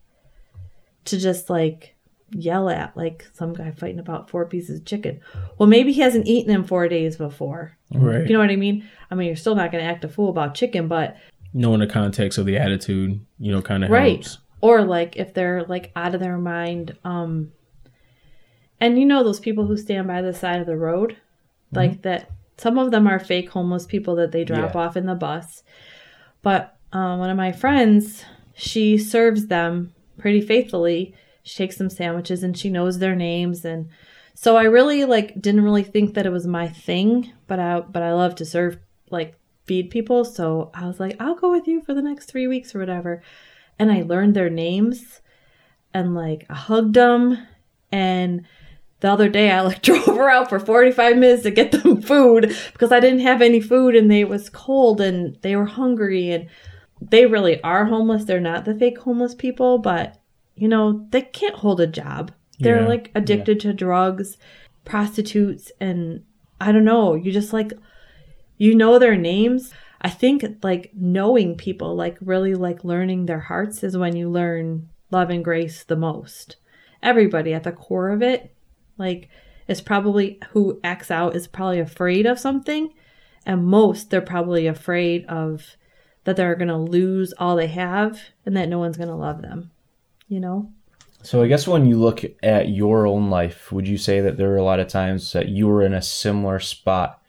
[1.05, 1.95] to just like
[2.31, 5.19] yell at like some guy fighting about four pieces of chicken
[5.57, 8.27] well maybe he hasn't eaten in four days before Right.
[8.27, 10.29] you know what i mean i mean you're still not going to act a fool
[10.29, 11.15] about chicken but
[11.57, 14.39] Knowing the context of the attitude, you know, kind of right helps.
[14.65, 17.51] Or like if they're like out of their mind um
[18.79, 21.17] and you know those people who stand by the side of the road?
[21.71, 24.81] Like that some of them are fake homeless people that they drop Yeah.
[24.81, 25.63] off in the bus.
[26.41, 28.23] But uh, one of my friends
[28.57, 31.13] she serves them pretty faithfully.
[31.43, 33.65] She takes them sandwiches and she knows their names.
[33.65, 33.89] And
[34.37, 38.03] so i really like didn't really think that it was my thing but i but
[38.03, 38.77] i love to serve
[39.09, 39.31] like
[39.65, 40.25] feed people.
[40.25, 43.21] So i was like i'll go with you for the next three weeks or whatever
[43.79, 45.21] and I learned their names
[45.93, 47.37] and like I hugged them.
[47.91, 48.45] And
[49.01, 52.55] the other day I like drove her out for 45 minutes to get them food
[52.73, 56.47] because I didn't have any food and they was cold and they were hungry and
[57.01, 58.25] they really are homeless.
[58.25, 60.17] They're not the fake homeless people, but
[60.55, 62.31] you know, they can't hold a job.
[62.59, 62.87] They're Yeah.
[62.87, 64.37] like addicted to drugs,
[64.85, 66.23] prostitutes, and
[66.61, 67.73] I don't know, you just like
[68.57, 69.73] you know their names.
[70.05, 74.87] I think like knowing people, like really like learning their hearts is when you learn
[75.09, 76.57] love and grace the most.
[77.01, 78.53] Everybody at the core of it,
[78.99, 79.29] like,
[79.67, 82.93] is probably who acts out is probably afraid of something.
[83.47, 85.75] And most they're probably afraid of
[86.25, 89.41] that they're going to lose all they have and that no one's going to love
[89.41, 89.71] them,
[90.27, 90.71] you know?
[91.23, 94.49] So I guess when you look at your own life, would you say that there
[94.49, 97.23] were a lot of times that you were in a similar spot?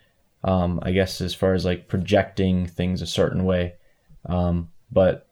[0.46, 3.74] Um, I guess as far as like projecting things a certain way,
[4.26, 5.28] um, but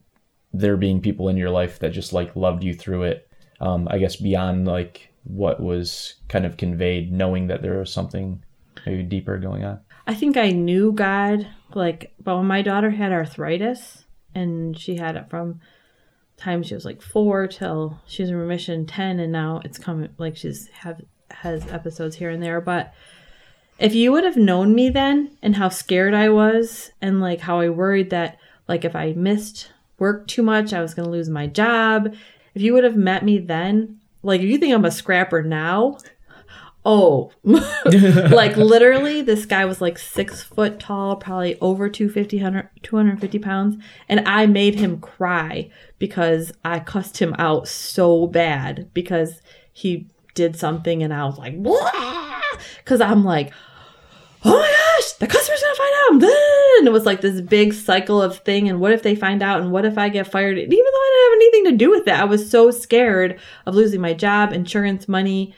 [0.53, 3.29] there being people in your life that just like loved you through it.
[3.61, 8.43] Um, I guess beyond like what was kind of conveyed, knowing that there was something
[8.85, 9.81] maybe deeper going on.
[10.07, 15.17] I think I knew God, like, but when my daughter had arthritis, and she had
[15.17, 15.61] it from
[16.37, 20.11] time she was like four till she was in remission ten, and now it's coming
[20.19, 21.01] like she's have
[21.31, 22.61] has episodes here and there.
[22.61, 22.93] But
[23.79, 27.61] if you would have known me then and how scared I was, and like how
[27.61, 31.47] I worried that like if I missed work too much, I was gonna lose my
[31.47, 32.15] job.
[32.55, 35.99] If you would have met me then, like if you think I'm a scrapper now,
[36.85, 42.39] oh like literally this guy was like six foot tall probably over 250
[42.83, 49.41] 250 pounds and i made him cry because i cussed him out so bad because
[49.73, 51.55] he did something and i was like
[52.79, 53.53] because i'm like
[54.45, 56.31] oh my gosh the customer's gonna find out
[56.79, 59.61] and it was like this big cycle of thing and what if they find out
[59.61, 61.91] and what if i get fired and even though i didn't have anything to do
[61.91, 65.55] with that i was so scared of losing my job insurance money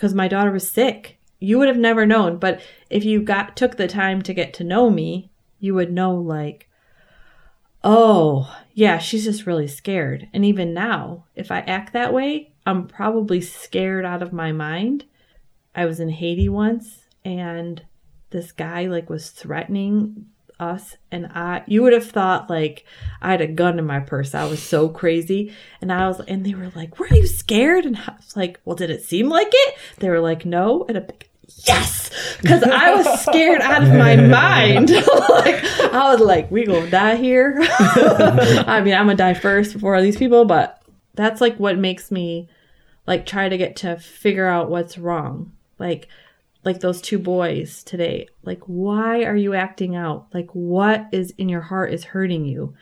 [0.00, 1.18] because my daughter was sick.
[1.40, 4.64] You would have never known, but if you got took the time to get to
[4.64, 6.68] know me, you would know like
[7.82, 10.28] oh, yeah, she's just really scared.
[10.34, 15.06] And even now, if I act that way, I'm probably scared out of my mind.
[15.74, 17.82] I was in Haiti once and
[18.30, 20.26] this guy like was threatening
[20.58, 22.84] us and I you would have thought like
[23.22, 24.34] I had a gun in my purse.
[24.34, 25.54] I was so crazy.
[25.80, 27.86] And I was and they were like, Were you scared?
[27.86, 29.74] And I was like, Well, did it seem like it?
[29.98, 30.84] They were like, No.
[30.88, 31.30] And I'm like,
[31.66, 34.90] Yes, because I was scared out of my mind.
[35.30, 37.58] like I was like, we gonna die here.
[37.70, 40.80] I mean, I'm gonna die first before these people, but
[41.14, 42.48] that's like what makes me
[43.06, 45.52] like try to get to figure out what's wrong.
[45.80, 46.08] Like
[46.64, 48.28] like those two boys today.
[48.42, 50.26] Like, why are you acting out?
[50.34, 52.74] Like, what is in your heart is hurting you?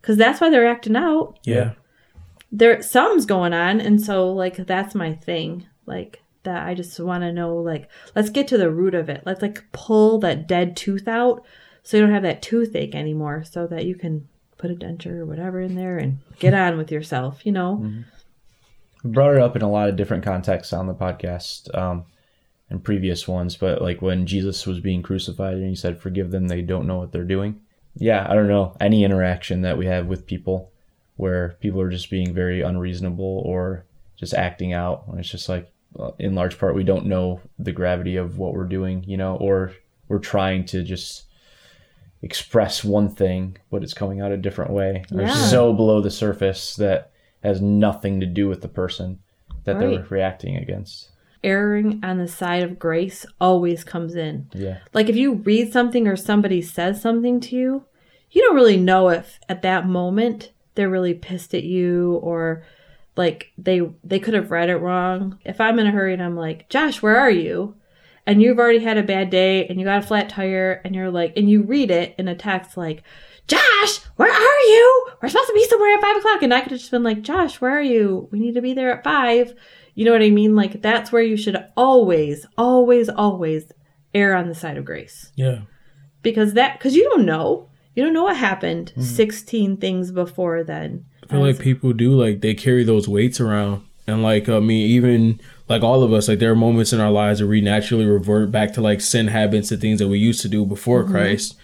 [0.00, 1.38] Because that's why they're acting out.
[1.44, 1.72] Yeah.
[2.52, 5.66] There, something's going on, and so like that's my thing.
[5.86, 7.56] Like that, I just want to know.
[7.56, 9.22] Like, let's get to the root of it.
[9.26, 11.44] Let's like pull that dead tooth out,
[11.82, 15.26] so you don't have that toothache anymore, so that you can put a denture or
[15.26, 17.44] whatever in there and get on with yourself.
[17.44, 18.04] You know.
[19.02, 22.04] We brought it up in a lot of different contexts on the podcast um,
[22.74, 26.48] and previous ones, but like when Jesus was being crucified and he said, Forgive them,
[26.48, 27.60] they don't know what they're doing.
[27.96, 28.76] Yeah, I don't know.
[28.80, 30.72] Any interaction that we have with people
[31.16, 33.84] where people are just being very unreasonable or
[34.16, 37.70] just acting out, and it's just like, uh, in large part, we don't know the
[37.70, 39.72] gravity of what we're doing, you know, or
[40.08, 41.24] we're trying to just
[42.22, 45.04] express one thing, but it's coming out a different way.
[45.14, 45.32] Or Yeah.
[45.32, 47.10] so below the surface that
[47.44, 49.20] has nothing to do with the person
[49.64, 51.10] that they're reacting against.
[51.44, 54.48] Erring on the side of grace always comes in.
[54.54, 54.78] Yeah.
[54.92, 57.84] Like if you read something or somebody says something to you,
[58.30, 62.64] you don't really know if at that moment they're really pissed at you or
[63.16, 65.38] like they they could have read it wrong.
[65.44, 67.76] If I'm in a hurry and I'm like, "Josh, where are you?"
[68.26, 71.10] and you've already had a bad day and you got a flat tire and you're
[71.10, 73.02] like and you read it in a text like,
[73.46, 75.06] "Josh, where are you?
[75.20, 77.22] We're supposed to be somewhere at five o'clock." And I could have just been like,
[77.22, 78.28] "Josh, where are you?
[78.30, 79.54] We need to be there at five.
[79.94, 80.54] You know what I mean?
[80.56, 83.64] Like that's where you should always, always, always
[84.14, 85.60] err on the side of grace Yeah.
[86.22, 89.02] because that because you don't know you don't know what happened Mm-hmm.
[89.02, 93.82] 16 things before then I feel like people do like they carry those weights around,
[94.06, 97.10] and like I mean, even like all of us, like there are moments in our
[97.10, 100.42] lives where we naturally revert back to like sin habits and things that we used
[100.42, 101.56] to do before Christ,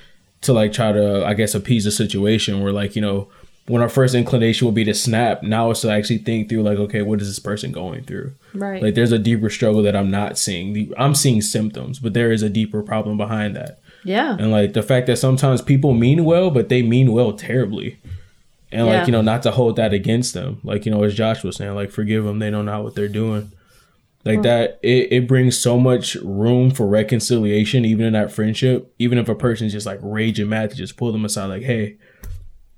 [0.42, 2.62] to like try to I guess appease the situation.
[2.62, 3.28] Where like you know
[3.66, 6.78] when our first inclination would be to snap, now it's to actually think through like
[6.78, 8.32] okay, what is this person going through?
[8.54, 10.92] right Like there's a deeper struggle that I'm not seeing.
[10.98, 13.78] I'm seeing symptoms, but there is a deeper problem behind that.
[14.04, 17.98] yeah And like the fact that sometimes people mean well, but they mean well terribly.
[18.72, 18.98] And Yeah.
[18.98, 20.60] like, you know, not to hold that against them.
[20.64, 23.08] Like, you know, as Josh was saying, like forgive them, they don't know what they're
[23.08, 23.50] doing.
[24.24, 28.92] Like that it, it brings so much room for reconciliation even in that friendship.
[28.98, 31.96] Even if a person's just like raging mad to just pull them aside like, hey,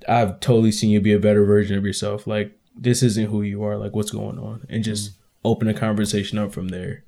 [0.08, 2.26] I've totally seen you be a better version of yourself.
[2.26, 3.76] Like this isn't who you are.
[3.76, 4.66] Like what's going on?
[4.68, 5.12] And just
[5.44, 7.04] open a conversation up from there.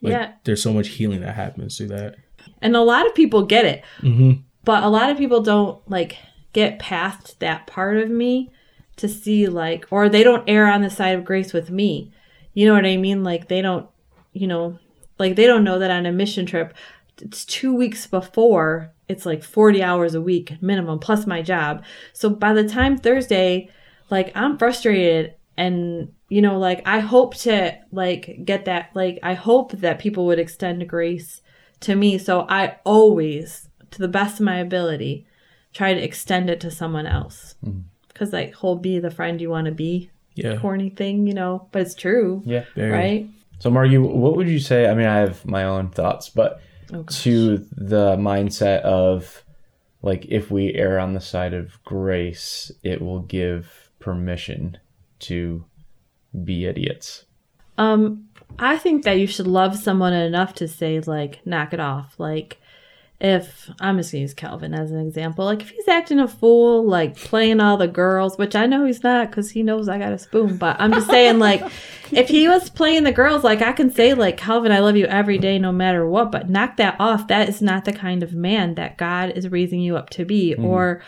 [0.00, 0.32] Like Yeah.
[0.44, 2.16] there's so much healing that happens through that.
[2.60, 4.40] and a lot of people get it Mm-hmm.
[4.64, 6.16] but a lot of people don't like
[6.52, 8.50] get past that part of me
[8.96, 12.12] to see like or they don't err on the side of grace with me
[12.52, 13.86] you know what i mean like they don't
[14.32, 14.76] you know
[15.20, 16.74] like they don't know that on a mission trip
[17.20, 22.30] it's two weeks before it's like 40 hours a week minimum plus my job so
[22.30, 23.68] by the time thursday
[24.10, 29.34] like i'm frustrated and you know like i hope to like get that like i
[29.34, 31.42] hope that people would extend grace
[31.80, 35.26] to me so i always to the best of my ability
[35.72, 37.82] try to extend it to someone else mm.
[38.08, 40.56] because like whole be the friend you want to be Yeah.
[40.56, 42.64] corny thing you know but it's true Yeah.
[42.74, 42.90] Very.
[42.90, 43.26] right
[43.62, 44.88] So, Margie, what would you say?
[44.88, 46.60] I mean, I have my own thoughts, but
[46.92, 49.44] Oh, to the mindset of
[50.02, 54.78] like if we err on the side of grace, it will give permission
[55.20, 55.64] to
[56.44, 57.24] be idiots.
[57.78, 58.28] Um,
[58.58, 62.14] I think that you should love someone enough to say like, knock it off.
[62.18, 62.58] Like,
[63.22, 66.84] if I'm just gonna use Calvin as an example, like if he's acting a fool,
[66.84, 70.12] like playing all the girls, which I know he's not because he knows I got
[70.12, 71.62] a spoon, but I'm just saying like,
[72.10, 75.06] if he was playing the girls, like I can say like, Calvin, I love you
[75.06, 77.28] every day, no matter what, but knock that off.
[77.28, 80.56] That is not the kind of man that God is raising you up to be.
[80.58, 80.64] Mm.
[80.64, 81.00] Or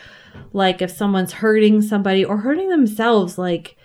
[0.53, 3.77] like if someone's hurting somebody or hurting themselves, like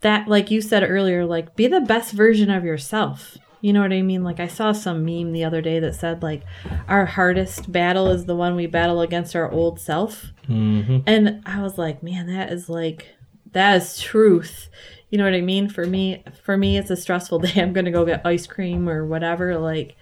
[0.00, 3.92] that like you said earlier like be the best version of yourself you know what
[3.92, 4.22] i mean?
[4.22, 6.42] Like i saw some meme the other day that said like
[6.88, 10.26] our hardest battle is the one we battle against our old self.
[10.48, 10.98] Mm-hmm.
[11.06, 13.08] and i was like man that is like
[13.52, 14.68] that is truth.
[15.08, 15.68] You know what i mean?
[15.68, 17.60] For me for me it's a stressful day.
[17.62, 19.58] I'm gonna go get ice cream or whatever.
[19.58, 19.96] Like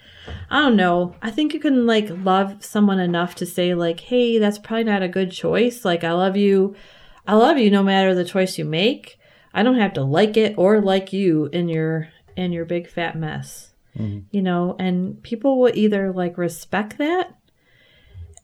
[0.50, 1.14] i don't know.
[1.22, 5.02] I think you can like love someone enough to say like hey that's probably not
[5.02, 5.84] a good choice.
[5.84, 6.74] Like i love you.
[7.26, 9.18] I love you no matter the choice you make.
[9.54, 13.16] I don't have to like it or like you in your in your big fat
[13.16, 13.70] mess
[14.32, 17.38] you know and people will either like respect that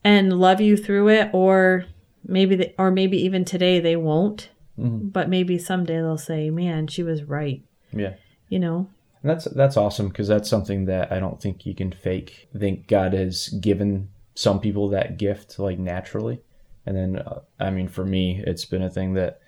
[0.05, 1.87] and love you through it or
[2.24, 7.03] maybe they, or maybe even today they won't but maybe someday they'll say man she
[7.03, 8.14] was right Yeah.
[8.48, 8.88] you know
[9.22, 12.48] And that's that's awesome because that's something that I don't think you can fake.
[12.55, 16.40] I think God has given some people that gift like naturally,
[16.87, 19.40] and then uh, I mean for me it's been a thing that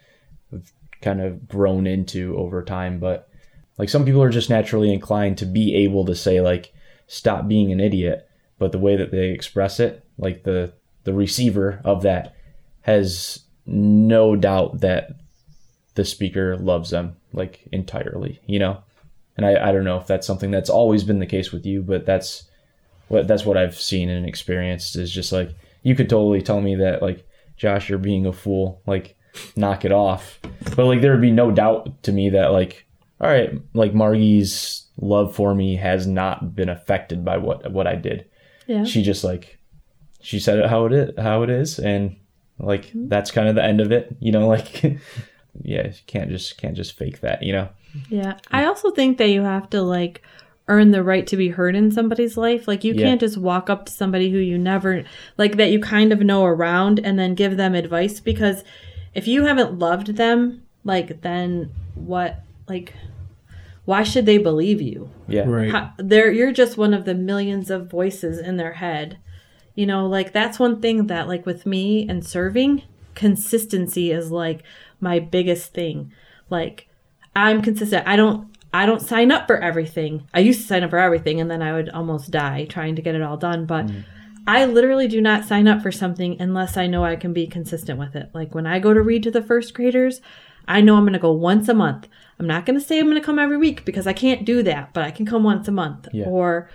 [0.52, 2.98] I've kind of grown into over time.
[2.98, 3.30] But
[3.82, 6.72] like some people are just naturally inclined to be able to say like
[7.08, 11.80] stop being an idiot, but the way that they express it, like the the receiver
[11.84, 12.32] of that
[12.82, 15.16] has no doubt that
[15.96, 18.84] the speaker loves them like entirely, you know?
[19.36, 21.82] And I, I don't know if that's something that's always been the case with you,
[21.82, 22.48] but that's
[23.08, 25.50] what that's what I've seen and experienced is just like
[25.82, 29.16] you could totally tell me that like Josh, you're being a fool, like
[29.56, 30.38] knock it off.
[30.76, 32.86] But like there would be no doubt to me that like
[33.22, 37.94] all right, like Margie's love for me has not been affected by what what I
[37.94, 38.26] did.
[38.66, 38.84] Yeah.
[38.84, 39.58] She just like
[40.20, 42.16] she said it how it is how it is and
[42.58, 43.08] like mm-hmm.
[43.08, 44.82] that's kind of the end of it, you know, like
[45.62, 47.68] yeah, you can't just can't just fake that, you know.
[48.08, 48.38] Yeah.
[48.50, 50.22] I also think that you have to like
[50.68, 52.66] earn the right to be heard in somebody's life.
[52.66, 53.06] Like you Yeah.
[53.06, 55.04] can't just walk up to somebody who you never
[55.38, 58.64] like that you kind of know around and then give them advice because
[59.14, 62.94] if you haven't loved them, like then what like
[63.84, 65.10] why should they believe you?
[65.26, 65.44] Yeah.
[65.46, 65.70] Right.
[65.70, 69.18] How, they're you're just one of the millions of voices in their head.
[69.74, 72.82] You know, like that's one thing that like with me and serving,
[73.14, 74.62] consistency is like
[75.00, 76.12] my biggest thing.
[76.50, 76.88] Like
[77.34, 78.06] I'm consistent.
[78.06, 80.28] I don't I don't sign up for everything.
[80.32, 83.02] I used to sign up for everything and then I would almost die trying to
[83.02, 84.04] get it all done, but mm.
[84.46, 87.98] I literally do not sign up for something unless I know I can be consistent
[87.98, 88.30] with it.
[88.32, 90.20] Like when I go to read to the first graders,
[90.68, 92.08] I know I'm going to go once a month.
[92.38, 94.62] I'm not going to say I'm going to come every week because I can't do
[94.64, 96.08] that, but I can come once a month.
[96.12, 96.26] Yeah.
[96.26, 96.68] Or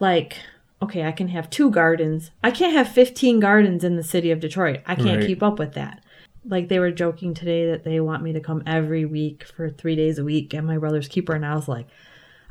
[0.00, 0.36] like,
[0.82, 2.30] okay, I can have two gardens.
[2.44, 4.80] I can't have 15 gardens in the city of Detroit.
[4.86, 5.26] I can't Right.
[5.26, 6.02] keep up with that.
[6.44, 9.96] Like they were joking today that they want me to come every week for three
[9.96, 11.32] days a week at my brother's keeper.
[11.34, 11.86] And I was like,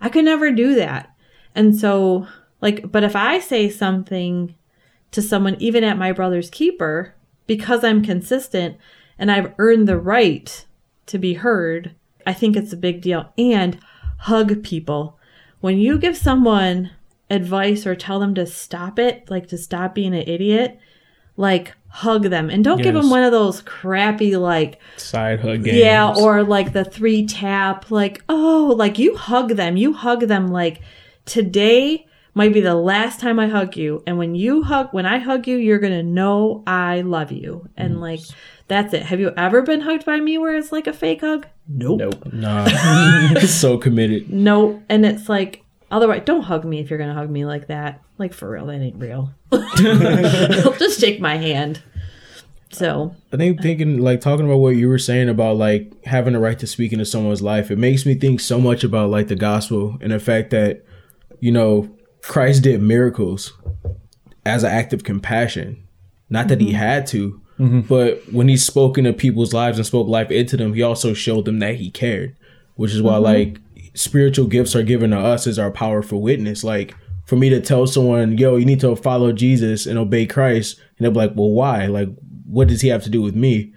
[0.02, 1.16] I could never do that.
[1.54, 2.28] And so,
[2.60, 4.56] like, but if I say something
[5.12, 7.16] to someone, even at my brother's keeper,
[7.48, 8.78] because I'm consistent
[9.18, 10.66] and I've earned the right
[11.08, 13.32] to be heard, I think it's a big deal.
[13.38, 13.78] And
[14.20, 15.20] hug people.
[15.62, 16.92] When you give someone
[17.30, 20.80] advice or tell them to stop it, like to stop being an idiot,
[21.38, 25.78] like hug them and don't give them one of those crappy, like, Side hug games.
[25.78, 29.78] yeah, or like the three tap, like, oh, like you hug them.
[29.78, 30.82] You hug them like
[31.26, 34.04] today might be the last time I hug you.
[34.06, 37.70] And when you hug, when I hug you, you're going to know I love you.
[37.78, 38.20] And like,
[38.68, 39.04] that's it.
[39.04, 41.48] Have you ever been hugged by me where it's like a fake hug?
[41.68, 42.00] Nope.
[42.00, 42.34] Nope.
[42.34, 42.66] Nah.
[43.40, 44.30] so committed.
[44.30, 44.82] Nope.
[44.90, 48.02] And it's like, otherwise, don't hug me if you're going to hug me like that.
[48.18, 49.34] Like, for real, that ain't real.
[50.78, 51.82] Just shake my hand.
[52.72, 56.40] So, I think thinking like talking about what you were saying about like having the
[56.40, 59.36] right to speak into someone's life, it makes me think so much about like the
[59.36, 60.84] gospel and the fact that,
[61.40, 61.90] you know,
[62.28, 63.54] Christ did miracles
[64.46, 65.84] as an act of compassion.
[66.30, 66.78] Not that he mm-hmm.
[66.78, 67.82] had to, mm-hmm.
[67.82, 71.46] but when he spoke into people's lives and spoke life into them, he also showed
[71.46, 72.36] them that he cared.
[72.76, 73.24] Which is why mm-hmm.
[73.24, 73.60] like
[73.94, 76.64] spiritual gifts are given to us as our powerful witness.
[76.64, 80.80] Like for me to tell someone, yo, you need to follow Jesus and obey Christ,
[80.98, 81.86] and they'll be like, well, why?
[81.88, 82.10] Like,
[82.46, 83.74] what does he have to do with me?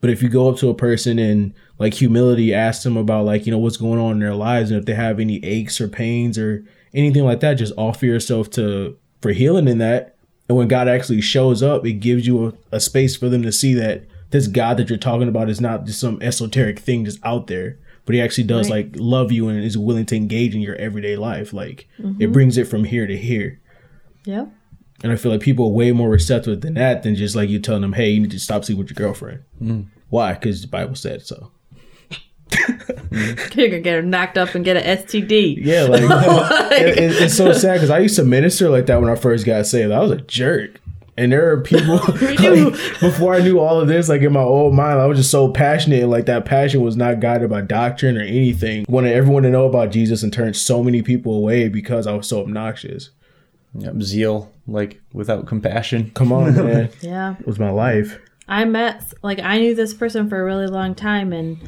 [0.00, 3.46] But if you go up to a person and like humility, ask them about like,
[3.46, 5.88] you know, what's going on in their lives and if they have any aches or
[5.88, 10.16] pains or anything like that, just offer yourself to for healing in that.
[10.48, 13.52] And when God actually shows up, it gives you a, a space for them to
[13.52, 17.18] see that this God that you're talking about is not just some esoteric thing just
[17.24, 18.86] out there, but he actually does Right.
[18.92, 21.52] like love you and is willing to engage in your everyday life.
[21.52, 22.32] Like it mm-hmm.
[22.32, 23.60] brings it from here to here.
[24.24, 24.46] yeah.
[25.04, 27.58] And I feel like people are way more receptive than that than just like you
[27.58, 29.42] telling them, hey, you need to stop sleeping with your girlfriend.
[29.60, 29.86] Mm.
[30.10, 30.34] Why?
[30.34, 31.50] Because the Bible said so.
[33.10, 33.34] You're
[33.68, 35.58] going to get her knocked up and get an STD.
[35.64, 36.02] Yeah, like
[36.72, 39.44] it- it- it's so sad because I used to minister like that when I first
[39.46, 39.92] got saved.
[39.92, 40.80] I was a jerk.
[41.14, 44.74] And there are people like, before I knew all of this, like in my old
[44.74, 46.00] mind, I was just so passionate.
[46.00, 48.86] And like that passion was not guided by doctrine or anything.
[48.88, 52.26] Wanted everyone to know about Jesus and turned so many people away because I was
[52.26, 53.10] so obnoxious.
[53.74, 54.00] Yep.
[54.02, 56.10] Zeal, like without compassion.
[56.14, 56.88] Come on, man.
[57.02, 57.36] Yeah.
[57.38, 58.18] It was my life.
[58.48, 61.58] I met like I knew this person for a really long time and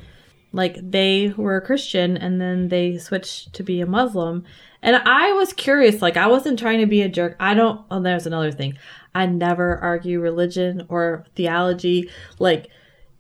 [0.55, 4.45] like they were a Christian and then they switched to be a Muslim.
[4.81, 7.37] And I was curious, like I wasn't trying to be a jerk.
[7.41, 8.79] I don't oh there's another thing.
[9.15, 12.09] I never argue religion or theology.
[12.39, 12.69] Like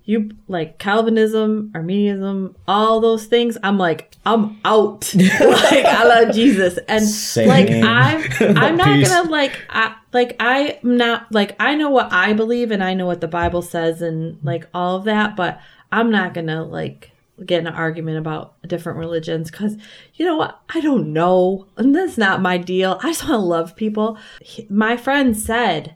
[0.04, 3.56] you like Calvinism, Arminianism, all those things.
[3.62, 5.12] I'm like, I'm out.
[5.14, 6.78] like I love Jesus.
[6.86, 7.48] And Same.
[7.48, 8.22] like I'm
[8.58, 9.08] I'm not Peace.
[9.08, 13.06] gonna like I like I'm not like I know what I believe and I know
[13.06, 15.60] what the Bible says and like all of that, but
[15.90, 17.10] I'm not gonna like
[17.44, 19.76] get in an argument about different religions because
[20.14, 22.98] you know what I don't know and that's not my deal.
[23.02, 24.18] I just want to love people.
[24.40, 25.94] He- My friend said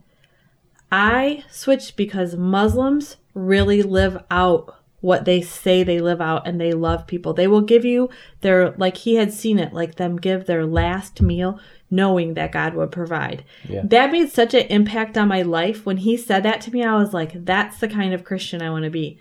[0.91, 6.73] I switched because Muslims really live out what they say they live out and they
[6.73, 7.33] love people.
[7.33, 8.09] They will give you
[8.41, 11.61] their, like he had seen it, like them give their last meal
[11.91, 13.45] knowing that God would provide.
[13.69, 13.83] Yeah.
[13.85, 15.87] That made such an impact on my life.
[15.87, 18.71] When he said that to me, I was like, that's the kind of Christian I
[18.71, 19.19] want to be.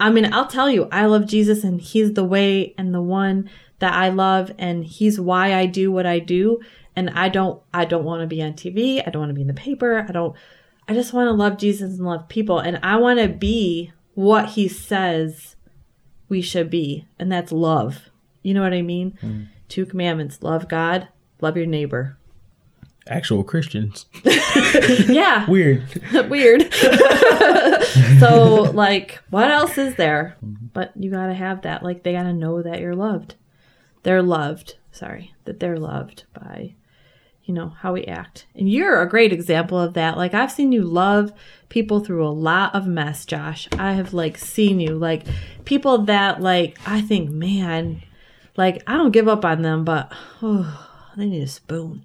[0.00, 3.50] I mean, I'll tell you, I love Jesus and he's the way and the one
[3.80, 6.60] that I love and he's why I do what I do.
[6.94, 9.02] And I don't I don't want to be on TV.
[9.06, 10.04] I don't want to be in the paper.
[10.08, 10.36] I don't
[10.88, 14.50] I just want to love Jesus and love people and I want to be what
[14.50, 15.56] he says
[16.28, 17.06] we should be.
[17.18, 18.10] And that's love.
[18.42, 19.16] You know what I mean?
[19.20, 19.44] Hmm.
[19.68, 20.42] Two commandments.
[20.42, 21.08] Love God,
[21.40, 22.17] love your neighbor.
[23.08, 24.06] Actual Christians.
[25.08, 25.48] Yeah.
[25.50, 25.82] Weird.
[26.28, 26.72] Weird.
[28.20, 30.36] so, like, what else is there?
[30.42, 31.82] But you gotta have that.
[31.82, 33.34] Like, they gotta know that you're loved.
[34.02, 34.76] They're loved.
[34.92, 36.74] Sorry, that they're loved by,
[37.44, 38.46] you know, how we act.
[38.54, 40.16] And you're a great example of that.
[40.16, 41.32] Like, I've seen you love
[41.68, 43.68] people through a lot of mess, Josh.
[43.78, 45.24] I have, like, seen you, like,
[45.64, 48.02] people that, like, I think, man,
[48.56, 50.87] like, I don't give up on them, but, oh,
[51.18, 52.04] they need a spoon.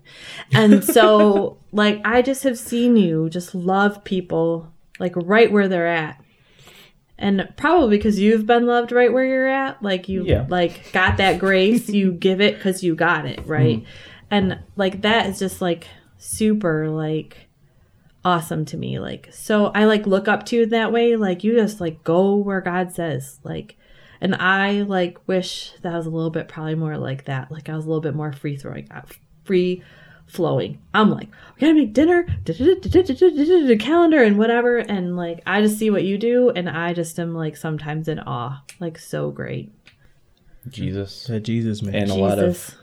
[0.51, 5.88] And so, like, I just have seen you just love people, like, right where they're
[5.88, 6.20] at.
[7.18, 10.45] And probably because you've been loved right where you're at, like you Yeah.
[10.49, 13.82] like got that grace, you give it because you got it, right?
[13.82, 13.86] Mm.
[14.32, 15.88] And like that is just like
[16.18, 17.47] super like
[18.26, 18.99] awesome to me.
[18.99, 21.16] Like so I like look up to you that way.
[21.16, 23.39] Like you just like go where God says.
[23.43, 23.78] Like
[24.24, 27.51] and I like wish that I was a little bit probably more like that.
[27.51, 29.01] Like I was a little bit more free throwing uh,
[29.43, 29.84] free
[30.28, 30.80] flowing.
[30.93, 32.26] I'm like, we gotta make dinner,
[33.78, 34.78] calendar and whatever.
[34.78, 38.19] And like I just see what you do and I just am like sometimes in
[38.19, 38.63] awe.
[38.80, 39.74] Like so great.
[40.69, 41.26] Jesus.
[41.26, 41.95] That Jesus man.
[41.95, 42.76] And a lot of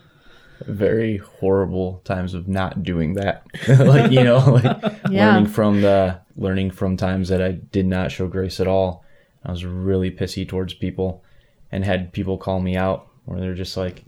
[0.67, 3.47] very horrible times of not doing that.
[3.67, 5.33] like, you know, like Yeah.
[5.33, 9.03] learning from the learning from times that I did not show grace at all.
[9.43, 11.23] I was really pissy towards people
[11.71, 14.03] and had people call me out where they're just like,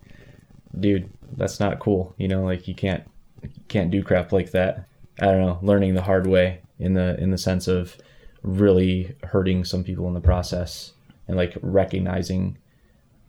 [0.80, 2.14] dude, that's not cool.
[2.18, 3.04] You know, like you can't
[3.42, 4.88] you can't do crap like that.
[5.20, 7.98] I don't know, learning the hard way in the in the sense of
[8.42, 10.92] really hurting some people in the process
[11.28, 12.58] and like recognizing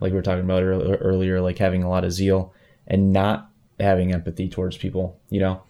[0.00, 2.52] like we were talking about earlier, like having a lot of zeal
[2.86, 3.48] and not
[3.80, 5.62] having empathy towards people, you know?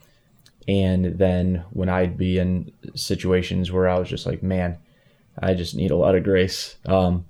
[0.66, 4.78] And then when I'd be in situations where I was just like, man,
[5.38, 6.76] I just need a lot of grace.
[6.86, 7.26] Um,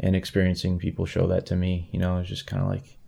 [0.00, 2.98] and experiencing people show that to me, you know, it's just kind of like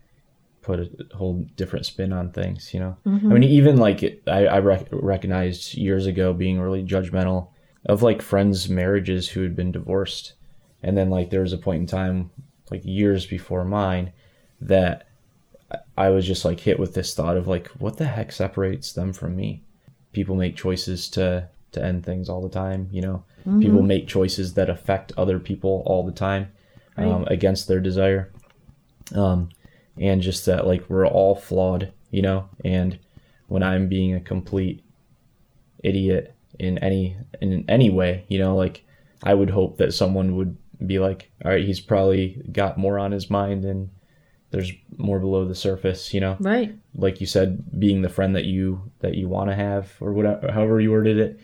[0.63, 2.97] put a whole different spin on things, you know?
[3.07, 3.43] I mean, mm-hmm.
[3.43, 7.49] even like it, I, I rec- recognized years ago being really judgmental
[7.87, 10.35] of like friends' marriages who had been divorced.
[10.83, 12.31] And then like there was a point in time,
[12.71, 14.13] like years before mine,
[14.61, 15.09] that
[15.71, 18.93] I- I was just like hit with this thought of like, what the heck separates
[18.93, 19.63] them from me?
[20.13, 22.89] People make choices to to end things all the time.
[22.91, 23.87] You know, people mm-hmm.
[23.87, 26.49] make choices that affect other people all the time
[27.07, 28.33] um, against their desire.
[29.15, 29.51] Um,
[29.97, 32.49] and just that like we're all flawed, you know.
[32.65, 32.99] And
[33.49, 34.85] when I'm being a complete
[35.83, 38.85] idiot in any in any way, you know, like
[39.23, 43.11] I would hope that someone would be like, all right, he's probably got more on
[43.13, 43.91] his mind and
[44.51, 46.75] there's more below the surface, you know Right.
[46.95, 50.51] like you said, being the friend that you that you want to have, or whatever,
[50.53, 51.41] however you worded it.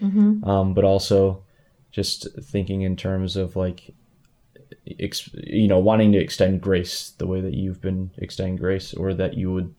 [0.48, 1.42] Um, but also,
[1.90, 3.92] just thinking in terms of like,
[4.98, 9.14] ex- you know, wanting to extend grace the way that you've been extending grace, or
[9.14, 9.74] that you would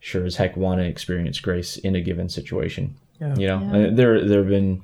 [0.00, 2.96] sure as heck want to experience grace in a given situation.
[3.20, 3.34] Yeah.
[3.36, 3.90] You know, Yeah.
[3.92, 4.82] There there have been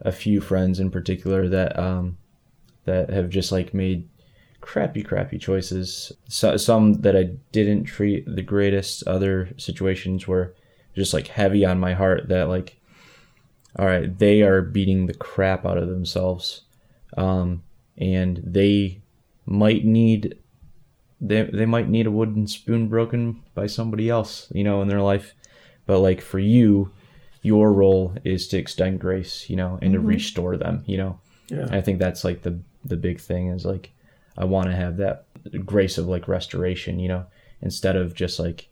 [0.00, 2.16] a few friends in particular that um,
[2.84, 4.08] that have just like made
[4.60, 6.12] crappy, crappy choices.
[6.28, 9.06] So, some that I didn't treat the greatest.
[9.06, 10.54] Other situations were
[10.94, 12.28] just like heavy on my heart.
[12.28, 12.76] That like,
[13.78, 16.62] all right, they are beating the crap out of themselves,
[17.16, 17.62] um,
[18.00, 19.02] and they
[19.46, 20.38] might need
[21.20, 25.02] they they might need a wooden spoon broken by somebody else, you know, in their
[25.02, 25.34] life.
[25.86, 26.92] But like for you,
[27.42, 30.08] your role is to extend grace, you know, and to mm-hmm.
[30.08, 31.20] restore them, you know.
[31.48, 31.66] Yeah.
[31.70, 33.92] I think that's like the the big thing is like
[34.38, 35.26] I want to have that
[35.66, 37.26] grace of like restoration, you know,
[37.60, 38.68] instead of just like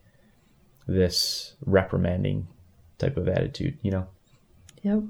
[0.87, 2.49] this reprimanding
[2.99, 4.07] type of attitude, you know.
[4.83, 5.03] Yep.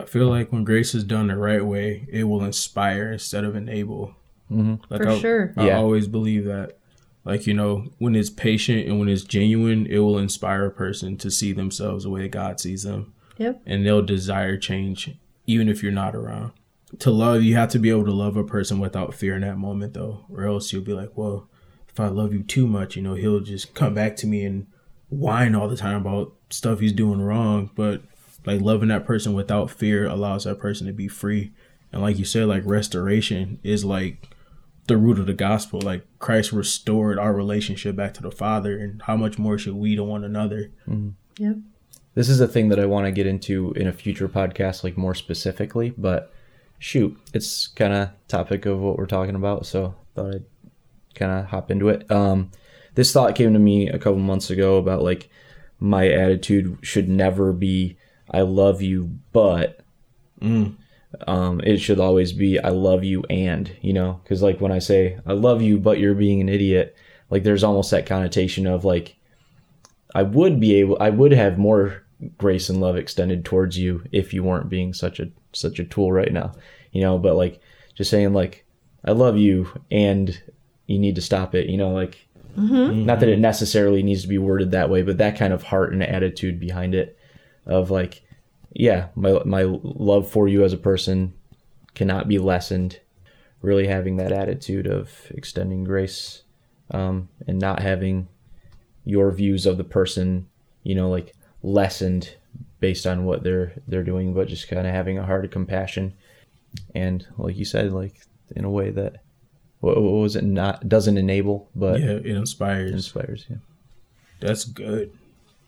[0.00, 3.56] I feel like when grace is done the right way, it will inspire instead of
[3.56, 4.14] enable.
[4.50, 4.74] Mm-hmm.
[4.88, 5.54] Like For I, sure.
[5.56, 5.76] I Yeah.
[5.78, 6.78] always believe that.
[7.24, 11.16] Like, you know, when it's patient and when it's genuine, it will inspire a person
[11.18, 13.12] to see themselves the way God sees them.
[13.36, 13.60] Yep.
[13.66, 15.10] And they'll desire change
[15.46, 16.52] even if you're not around.
[17.00, 19.58] To love, you have to be able to love a person without fear in that
[19.58, 21.48] moment, though, or else you'll be like, well,
[21.88, 24.66] if I love you too much, you know, he'll just come back to me and
[25.10, 27.70] whine all the time about stuff he's doing wrong.
[27.74, 28.02] But
[28.48, 31.52] like loving that person without fear allows that person to be free.
[31.92, 34.30] And like you said, like restoration is like
[34.86, 35.80] the root of the gospel.
[35.80, 39.96] Like Christ restored our relationship back to the Father, and how much more should we
[39.96, 40.70] to one another?
[41.38, 41.54] Yeah.
[42.14, 44.96] This is a thing that I want to get into in a future podcast, like
[44.96, 45.90] more specifically.
[45.96, 46.32] But
[46.78, 50.44] shoot, it's kind of topic of what we're talking about, so thought I'd
[51.14, 52.10] kind of hop into it.
[52.10, 52.50] Um,
[52.94, 55.28] this thought came to me a couple months ago about like
[55.78, 57.96] my attitude should never be
[58.30, 59.80] "I love you," but
[61.26, 64.78] um, it should always be "I love you" and you know, because like when I
[64.78, 66.96] say "I love you," but you're being an idiot,
[67.30, 69.16] like there's almost that connotation of like
[70.14, 72.04] I would be able, I would have more
[72.36, 76.12] grace and love extended towards you if you weren't being such a such a tool
[76.12, 76.52] right now,
[76.92, 77.18] you know.
[77.18, 77.60] But like
[77.94, 78.64] just saying like
[79.04, 80.40] I love you and
[80.86, 82.26] you need to stop it, you know, like
[83.04, 85.92] not that it necessarily needs to be worded that way, but that kind of heart
[85.92, 87.17] and attitude behind it
[87.68, 88.22] of like,
[88.72, 91.34] yeah, my my love for you as a person
[91.94, 93.00] cannot be lessened.
[93.60, 96.42] Really having that attitude of extending grace
[96.92, 98.28] um, and not having
[99.04, 100.48] your views of the person,
[100.84, 102.36] you know, like lessened
[102.78, 106.14] based on what they're they're doing, but just kind of having a heart of compassion,
[106.94, 108.14] and like you said, like
[108.54, 109.22] in a way that
[109.80, 112.92] what, what was it not doesn't enable, but yeah, it inspires.
[112.92, 113.46] inspires.
[113.48, 113.56] Yeah.
[114.40, 115.12] That's good.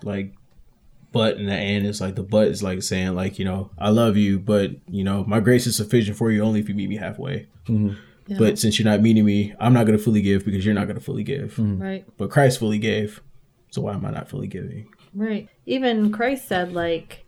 [0.02, 0.34] Like,
[1.12, 3.90] but in the end, it's like the but is like saying like you know I
[3.90, 6.88] love you, but you know my grace is sufficient for you only if you meet
[6.88, 7.48] me halfway.
[7.66, 7.94] Mm-hmm.
[8.38, 11.00] But since you're not meeting me, I'm not gonna fully give because you're not gonna
[11.00, 11.54] fully give.
[11.54, 11.82] Mm-hmm.
[11.82, 12.04] Right.
[12.16, 13.20] But Christ fully gave,
[13.70, 14.88] so why am I not fully giving?
[15.14, 15.48] Right.
[15.66, 17.24] Even Christ said, like,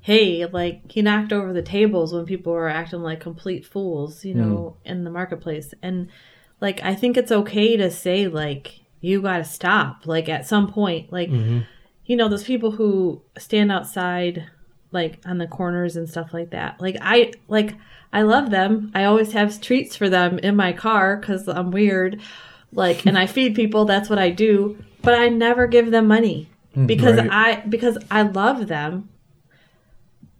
[0.00, 4.34] hey, like, he knocked over the tables when people were acting like complete fools, you
[4.34, 4.92] know, mm-hmm.
[4.92, 5.72] in the marketplace.
[5.82, 6.08] And,
[6.60, 10.70] like, I think it's okay to say, like, you got to stop, like, at some
[10.70, 11.12] point.
[11.12, 11.30] Like,
[12.06, 14.44] you know, those people who stand outside,
[14.92, 16.80] like, on the corners and stuff like that.
[16.80, 17.74] Like, I, like,
[18.12, 18.92] I love them.
[18.94, 22.20] I always have treats for them in my car because I'm weird.
[22.72, 23.84] Like, and I feed people.
[23.86, 24.76] That's what I do.
[25.02, 27.28] But I never give them money mm, because Right.
[27.30, 29.08] I because I love them.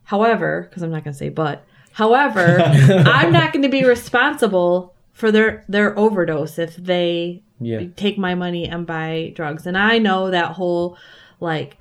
[0.04, 1.64] However, because I'm not going to say but.
[1.92, 2.60] However,
[3.06, 7.82] I'm not going to be responsible for their their overdose if they Yeah.
[7.96, 9.66] take my money and buy drugs.
[9.66, 10.96] And I know that whole
[11.40, 11.76] like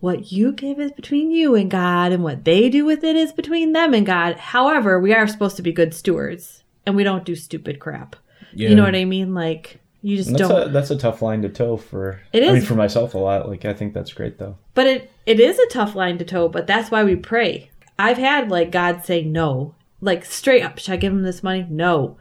[0.00, 3.32] what you give is between you and God and what they do with it is
[3.32, 4.36] between them and God.
[4.36, 8.16] However, we are supposed to be good stewards and we don't do stupid crap.
[8.52, 9.34] You know what I mean?
[9.34, 12.20] Like you just that's don't a that's a tough line to toe for.
[12.32, 13.48] It I mean, for myself a lot.
[13.48, 14.56] Like I think that's great though.
[14.74, 17.70] But it it is a tough line to toe, but that's why we pray.
[17.98, 19.74] I've had like God say no.
[20.00, 21.66] Like straight up, should I give him this money?
[21.68, 22.16] No.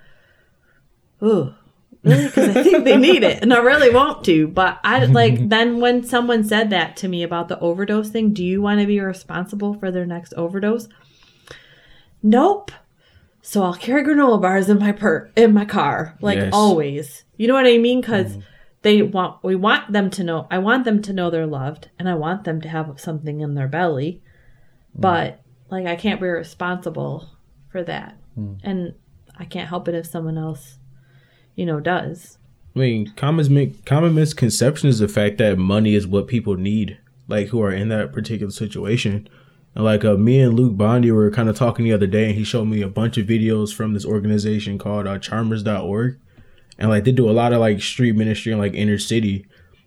[1.24, 1.55] Ooh.
[2.04, 2.26] Really?
[2.28, 4.47] Because I think they need it, and I really want to.
[4.47, 8.34] But I like then when someone said that to me about the overdose thing.
[8.34, 10.88] Do you want to be responsible for their next overdose?
[12.24, 12.72] Nope.
[13.41, 16.52] So I'll carry granola bars in my per in my car, like Yes.
[16.54, 17.24] always.
[17.38, 18.02] You know what I mean?
[18.02, 18.43] Because mm.
[18.82, 20.47] they want we want them to know.
[20.52, 23.56] I want them to know they're loved, and I want them to have something in
[23.56, 24.22] their belly.
[24.97, 25.02] Mm.
[25.02, 27.30] But like, I can't be responsible
[27.72, 28.60] for that, mm.
[28.64, 28.95] and
[29.38, 30.78] I can't help it if someone else,
[31.60, 32.38] you know, does.
[32.74, 36.97] I mean, common common misconception is the fact that money is what people need,
[37.28, 39.28] like who are in that particular situation.
[39.76, 42.36] And like uh, me and Luke Bondi were kind of talking the other day, and
[42.36, 46.18] he showed me a bunch of videos from this organization called uh, Charmers.org,
[46.78, 49.45] and like they do a lot of like street ministry in like inner city,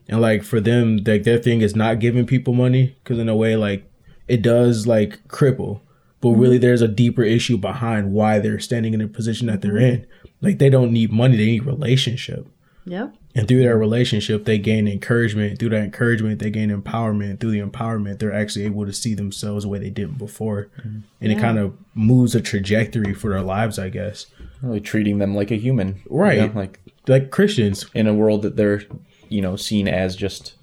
[0.08, 3.36] and like for them, like their thing is not giving people money because in a
[3.36, 3.90] way like
[4.28, 5.80] it does like cripple,
[6.22, 6.40] but mm-hmm.
[6.40, 10.06] really there's a deeper issue behind why they're standing in the position that they're in.
[10.40, 12.46] Like they don't need money; they need relationship.
[12.86, 13.14] Yep.
[13.34, 15.58] And through their relationship, they gain encouragement.
[15.58, 17.40] Through that encouragement, they gain empowerment.
[17.40, 20.68] Through the empowerment, they're actually able to see themselves the way they didn't before.
[20.84, 24.26] And it kind of moves a trajectory for their lives, I guess.
[24.60, 26.38] Really treating them like a human, you Right.
[26.38, 27.86] know, like Like Christians.
[27.94, 28.82] in a world that they're,
[29.28, 30.54] you know, seen as just,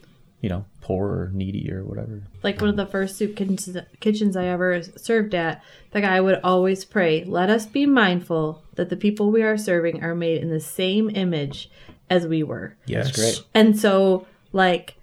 [0.41, 2.23] you know, poor or needy or whatever.
[2.41, 6.39] like one of the first soup kitchens, kitchens I ever served at, the guy would
[6.43, 10.49] always pray, Let us be mindful that the people we are serving are made in
[10.49, 11.69] the same image
[12.09, 12.75] as we were.
[12.87, 13.11] Yes.
[13.15, 13.43] great.
[13.53, 14.95] And so, like,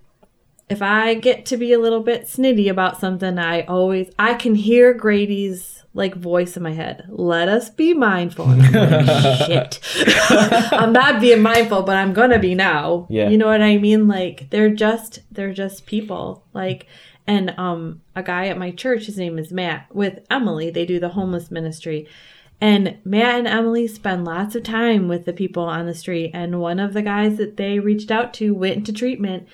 [0.68, 4.57] if I get to be a little bit snitty about something, I always, I can
[4.57, 7.07] hear Grady's like voice in my head.
[7.09, 8.51] Let us be mindful.
[8.51, 9.80] And I'm like, shit.
[10.70, 13.07] I'm not being mindful, but I'm gonna be now.
[13.09, 13.30] Yeah.
[13.30, 14.07] You know what I mean?
[14.07, 16.44] Like they're just they're just people.
[16.53, 16.86] Like
[17.26, 21.01] and um a guy at my church, his name is Matt, with Emily, they do
[21.01, 22.07] the homeless ministry.
[22.61, 26.30] And Matt and Emily spend lots of time with the people on the street.
[26.34, 29.49] And one of the guys that they reached out to went into treatment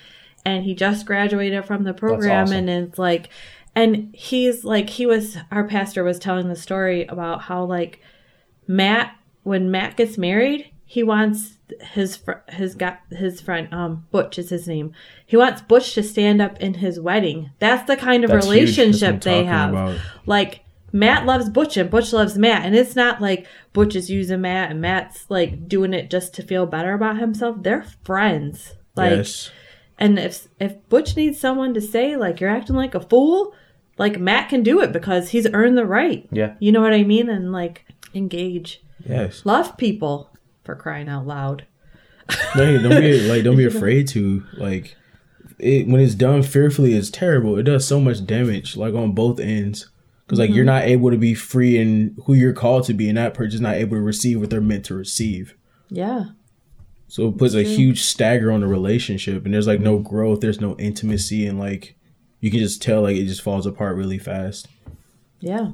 [0.45, 2.57] and he just graduated from the program awesome.
[2.57, 3.28] and it's like
[3.74, 8.00] and he's like he was our pastor was telling the story about how like
[8.66, 14.38] Matt when Matt gets married, he wants his fr- his got his friend um Butch
[14.38, 14.92] is his name.
[15.24, 17.50] He wants Butch to stand up in his wedding.
[17.58, 18.76] That's the kind of That's huge.
[18.76, 19.70] That's what I'm relationship they have.
[19.70, 19.98] about.
[20.26, 20.60] Like
[20.92, 24.70] Matt loves Butch and Butch loves Matt, and it's not like Butch is using Matt
[24.70, 27.56] and Matt's like doing it just to feel better about himself.
[27.60, 28.74] They're friends.
[28.94, 29.50] Like yes.
[29.98, 33.54] and if if Butch needs someone to say like you're acting like a fool,
[33.99, 36.28] like Matt can do it because he's earned the right.
[36.30, 36.55] Yeah.
[36.59, 37.28] You know what I mean?
[37.28, 37.84] And like
[38.14, 38.82] engage.
[39.07, 39.45] Yes.
[39.45, 40.30] Love people
[40.64, 41.66] for crying out loud.
[42.57, 44.97] No, don't be like don't be afraid to like
[45.59, 47.59] it when it's done fearfully it's terrible.
[47.59, 49.90] It does so much damage like on both ends.
[50.28, 50.66] Cuz like you're mm-hmm.
[50.66, 53.74] not able to be free in who you're called to be and that person's not
[53.74, 55.55] able to receive what they're meant to receive.
[55.90, 56.26] Yeah.
[57.09, 60.62] So it puts a huge stagger on the relationship and there's like no growth, there's
[60.62, 61.95] no intimacy and like
[62.43, 64.68] you can just tell like it just falls apart really fast.
[65.40, 65.70] Yeah.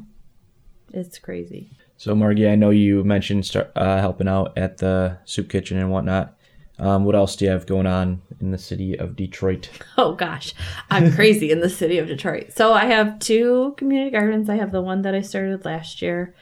[0.92, 1.70] It's crazy.
[1.96, 5.90] So, Margie, I know you mentioned start, uh, helping out at the soup kitchen and
[5.90, 6.36] whatnot.
[6.78, 9.68] Um, what else do you have going on in the city of Detroit?
[9.96, 10.54] Oh gosh,
[10.90, 12.52] I'm crazy in the city of Detroit.
[12.54, 14.48] So I have two community gardens.
[14.48, 16.36] I have the one that I started last year,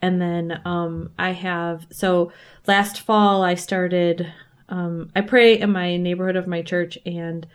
[0.00, 2.30] and then um, I have so
[2.68, 4.32] last fall I started.
[4.68, 7.48] Um, I pray in my neighborhood of my church, and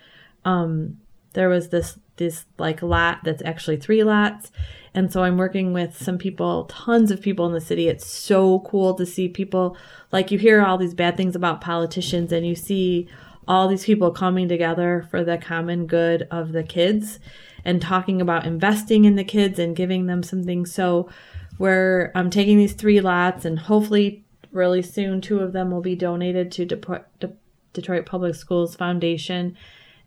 [0.43, 0.97] um,
[1.31, 4.51] there was this this like lot that's actually three lots,
[4.93, 7.87] and so I'm working with some people, tons of people in the city.
[7.87, 9.77] It's so cool to see people
[10.11, 13.07] like you hear all these bad things about politicians, and you see
[13.47, 17.19] all these people coming together for the common good of the kids
[17.63, 20.65] and talking about investing in the kids and giving them something.
[20.65, 21.09] So
[21.57, 25.95] where I'm taking these three lots and hopefully really soon two of them will be
[25.95, 27.33] donated to Depo- De-
[27.73, 29.57] Detroit Public Schools Foundation.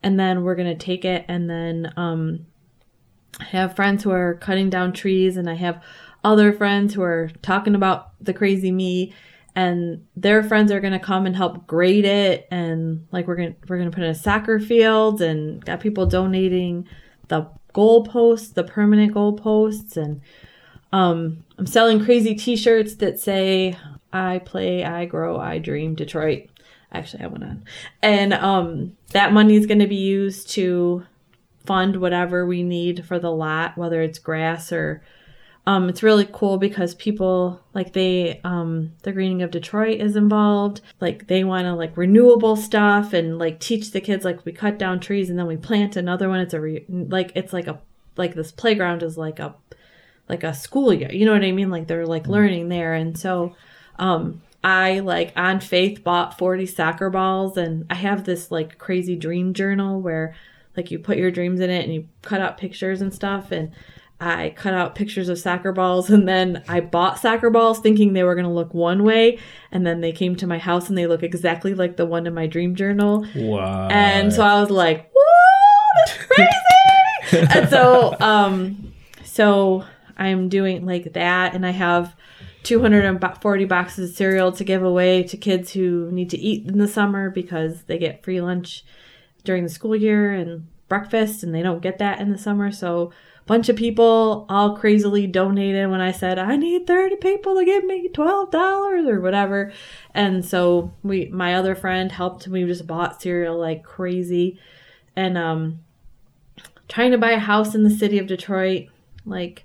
[0.03, 2.47] And then we're going to take it and then um,
[3.41, 5.83] I have friends who are cutting down trees and I have
[6.25, 9.13] other friends who are talking about the crazy me
[9.55, 13.55] and their friends are going to come and help grade it and like we're going
[13.55, 16.87] to we're going to put in a soccer field and got people donating
[17.29, 17.45] the
[17.75, 20.21] goalposts the permanent goalposts and
[20.93, 23.77] um i'm selling crazy t-shirts that say
[24.13, 26.49] i play i grow i dream detroit
[26.93, 27.65] actually I went on.
[28.03, 31.05] And um that money is going to be used to
[31.65, 35.03] fund whatever we need for the lot whether it's grass or
[35.69, 40.81] um, it's really cool because people like they um, the greening of detroit is involved.
[40.99, 44.79] Like they want to like renewable stuff and like teach the kids like we cut
[44.79, 46.41] down trees and then we plant another one.
[46.41, 47.83] It's a re- like it's like a
[48.17, 49.57] like this playground is like a
[50.27, 51.13] like a school year.
[51.13, 51.69] You know what i mean?
[51.69, 52.95] Like they're like learning there.
[52.95, 53.55] And so
[53.99, 59.17] um i like on faith bought 40 soccer balls and i have this like crazy
[59.17, 60.35] dream journal where
[60.77, 63.73] like you put your dreams in it and you cut out pictures and stuff and
[64.21, 68.25] I cut out pictures of soccer balls and then I bought soccer balls thinking they
[68.25, 69.39] were going to look one way
[69.71, 72.35] and then they came to my house and they look exactly like the one in
[72.35, 73.27] my dream journal.
[73.35, 73.89] Wow.
[73.89, 76.25] And so I was like, "Whoa, that's
[77.31, 78.93] crazy!" and so, um,
[79.25, 79.85] so
[80.17, 82.17] I'm doing like that, and I have
[82.63, 86.89] 240 boxes of cereal to give away to kids who need to eat in the
[86.89, 88.85] summer because they get free lunch
[89.45, 92.71] during the school year and breakfast, and they don't get that in the summer.
[92.73, 97.57] So, a bunch of people all crazily donated when I said I need 30 people
[97.57, 99.73] to give me $12 or whatever.
[100.13, 104.59] And so we my other friend helped me, we just bought cereal like crazy
[105.17, 105.81] and um
[106.89, 108.89] trying to buy a house in the city of Detroit
[109.25, 109.65] like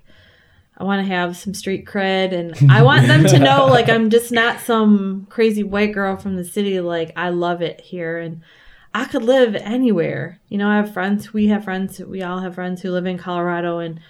[0.76, 4.10] I want to have some street cred and I want them to know like I'm
[4.10, 8.42] just not some crazy white girl from the city like I love it here and
[8.92, 10.40] I could live anywhere.
[10.48, 13.18] You know, I have friends, we have friends, we all have friends who live in
[13.18, 14.00] Colorado and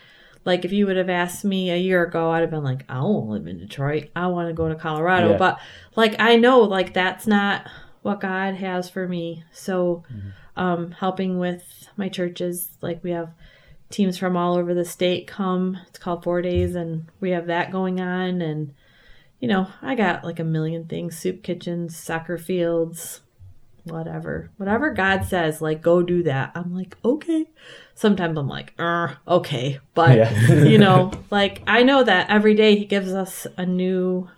[0.44, 3.00] like if you would have asked me a year ago, I'd have been like, I
[3.00, 4.10] won't live in Detroit.
[4.14, 5.32] I want to go to Colorado.
[5.32, 5.36] Yeah.
[5.38, 5.58] But
[5.96, 7.66] like I know like that's not
[8.02, 9.44] what God has for me.
[9.52, 10.04] So
[10.56, 13.30] um helping with my churches, like we have
[13.90, 15.78] teams from all over the state come.
[15.88, 18.74] It's called Four Days and we have that going on and
[19.40, 23.20] you know, I got like a million things, soup kitchens, soccer fields,
[23.84, 24.50] whatever.
[24.56, 26.52] Whatever God says, like go do that.
[26.54, 27.46] I'm like, okay.
[27.94, 28.72] Sometimes I'm like,
[29.28, 29.80] okay.
[29.92, 30.52] But Yeah.
[30.64, 34.30] you know, like I know that every day he gives us a new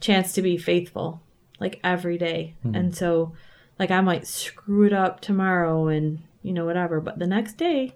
[0.00, 1.22] chance to be faithful.
[1.60, 2.54] Like every day.
[2.62, 2.74] Hmm.
[2.74, 3.32] And so
[3.78, 7.00] like I might screw it up tomorrow and you know, whatever.
[7.00, 7.94] But the next day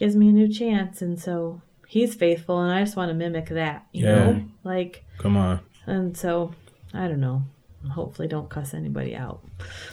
[0.00, 3.50] gives me a new chance and so he's faithful and I just want to mimic
[3.50, 4.14] that, you Yeah.
[4.14, 4.44] know?
[4.64, 5.60] Like Come on.
[5.86, 6.52] and so,
[6.92, 7.42] I don't know.
[7.92, 9.40] Hopefully, don't cuss anybody out.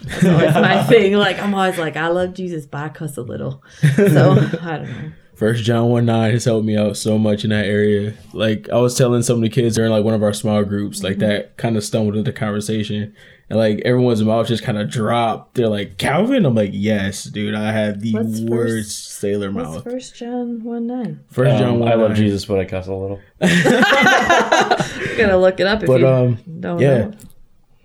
[0.01, 1.13] That's always my thing.
[1.13, 3.63] Like I'm always like, I love Jesus, but I cuss a little.
[3.95, 4.31] So
[4.61, 5.11] I don't know.
[5.37, 8.15] First John 1 9 has helped me out so much in that area.
[8.33, 11.03] Like I was telling some of the kids during like one of our small groups,
[11.03, 13.15] like that kind of stumbled into conversation.
[13.49, 15.53] And like everyone's mouth just kind of dropped.
[15.53, 16.43] They're like, Calvin?
[16.45, 17.53] I'm like, yes, dude.
[17.53, 19.83] I had the What's first- worst sailor mouth.
[19.83, 21.19] First John one nine.
[21.29, 23.19] First Um, John 1 I love Jesus, but I cuss a little.
[23.41, 26.97] I'm gonna look it up if But, you um, don't yeah.
[26.97, 27.13] know.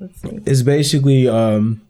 [0.01, 0.41] Let's see.
[0.47, 1.83] It's basically um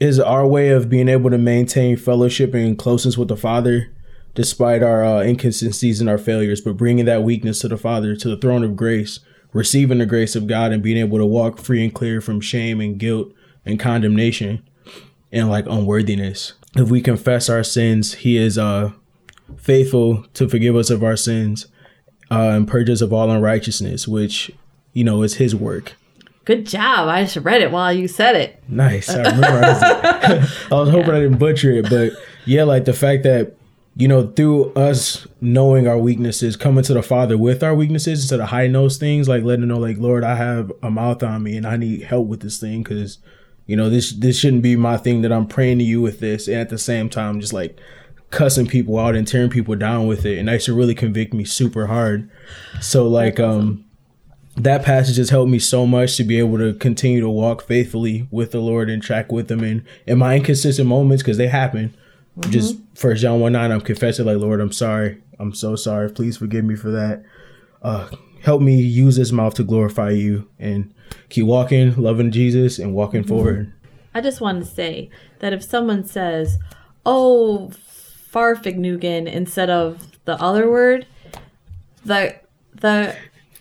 [0.00, 3.90] is our way of being able to maintain fellowship and closeness with the Father
[4.34, 8.28] despite our uh, inconsistencies and our failures, but bringing that weakness to the Father, to
[8.28, 9.20] the throne of grace,
[9.52, 12.80] receiving the grace of God, and being able to walk free and clear from shame
[12.80, 13.32] and guilt
[13.64, 14.62] and condemnation
[15.32, 16.54] and like unworthiness.
[16.76, 18.92] If we confess our sins, He is uh
[19.56, 21.66] faithful to forgive us of our sins
[22.30, 24.50] uh, and purge us of all unrighteousness, which
[24.92, 25.94] you know is His work.
[26.44, 27.08] Good job.
[27.08, 28.62] I just read it while you said it.
[28.68, 29.08] Nice.
[29.08, 30.68] I memorized it.
[30.72, 32.12] I was hoping I didn't butcher it, but
[32.44, 33.56] yeah, like the fact that
[33.96, 38.40] you know through us knowing our weaknesses, coming to the Father with our weaknesses instead
[38.40, 41.42] of hiding those things, like letting him know, like Lord, I have a mouth on
[41.42, 43.18] me and I need help with this thing because
[43.66, 46.48] you know this this shouldn't be my thing that I'm praying to you with this,
[46.48, 47.78] and at the same time just like
[48.30, 51.44] cussing people out and tearing people down with it, and that to really convict me
[51.44, 52.28] super hard.
[52.80, 53.84] So like um
[54.56, 58.28] that passage has helped me so much to be able to continue to walk faithfully
[58.30, 61.96] with the Lord and track with Him and in my inconsistent moments because they happen.
[62.50, 66.10] Just First John one nine, I'm confessing like Lord, I'm sorry, I'm so sorry.
[66.10, 67.22] Please forgive me for that.
[67.82, 68.08] Uh,
[68.42, 70.92] help me use this mouth to glorify You and
[71.28, 73.72] keep walking, loving Jesus, and walking forward.
[74.14, 75.10] I just want to say
[75.40, 76.58] that if someone says,
[77.06, 77.70] "Oh,
[78.32, 81.06] Farfignugan," instead of the other word,
[82.04, 82.36] the
[82.80, 83.14] the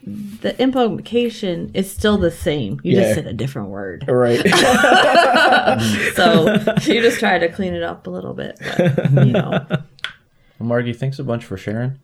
[0.06, 2.80] the implication is still the same.
[2.84, 3.02] You Yeah.
[3.04, 4.06] just said a different word.
[4.08, 4.42] Right.
[6.16, 8.60] So you just try to clean it up a little bit.
[8.60, 9.80] But, you know, Well,
[10.60, 12.00] Margie, thanks a bunch for sharing,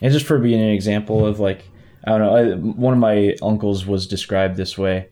[0.00, 1.64] and just for being an example of like
[2.04, 2.34] I don't know.
[2.36, 5.08] I, one of my uncles was described this way,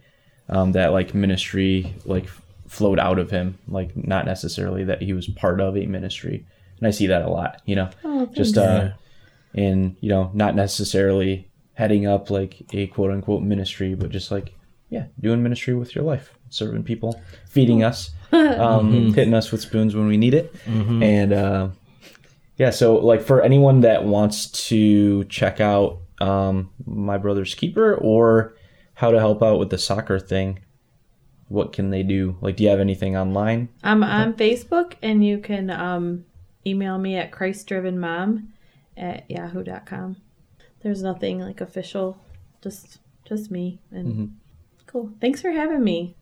[0.49, 2.29] um, that like ministry like
[2.69, 6.45] flowed out of him, like not necessarily that he was part of a ministry,
[6.79, 7.61] and I see that a lot.
[7.67, 8.91] You know, Oh, just uh,
[9.55, 11.50] in you know not necessarily
[11.81, 14.55] heading up like a quote unquote ministry, but just like
[14.91, 19.97] yeah, doing ministry with your life, serving people, feeding us, um, hitting us with spoons
[19.97, 21.33] when we need it, and.
[21.33, 21.69] Uh,
[22.57, 28.55] yeah, so like for anyone that wants to check out um, my brother's keeper or
[28.93, 30.59] how to help out with the soccer thing,
[31.49, 32.37] what can they do?
[32.43, 33.71] Like, do you have anything online?
[33.83, 36.27] I'm on Facebook, and you can um,
[36.67, 38.47] email me at christdrivenmom
[38.95, 40.17] at yahoo.com.
[40.83, 42.19] There's nothing like official,
[42.63, 43.81] just just me.
[43.91, 44.37] And
[44.87, 45.11] cool.
[45.21, 46.17] Thanks for having me.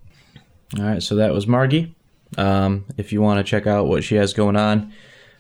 [0.78, 1.94] All right, so that was Margie.
[2.36, 4.92] Um, if you want to check out what she has going on,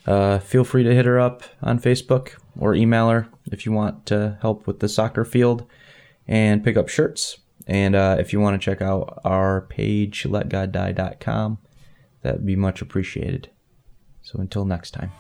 [0.06, 4.06] uh, feel free to hit her up on Facebook or email her if you want
[4.06, 5.66] to help with the soccer field
[6.26, 7.38] and pick up shirts.
[7.66, 11.58] And uh, if you want to check out our page, letgoddie.com,
[12.22, 13.50] that'd be much appreciated.
[14.22, 15.12] So until next time.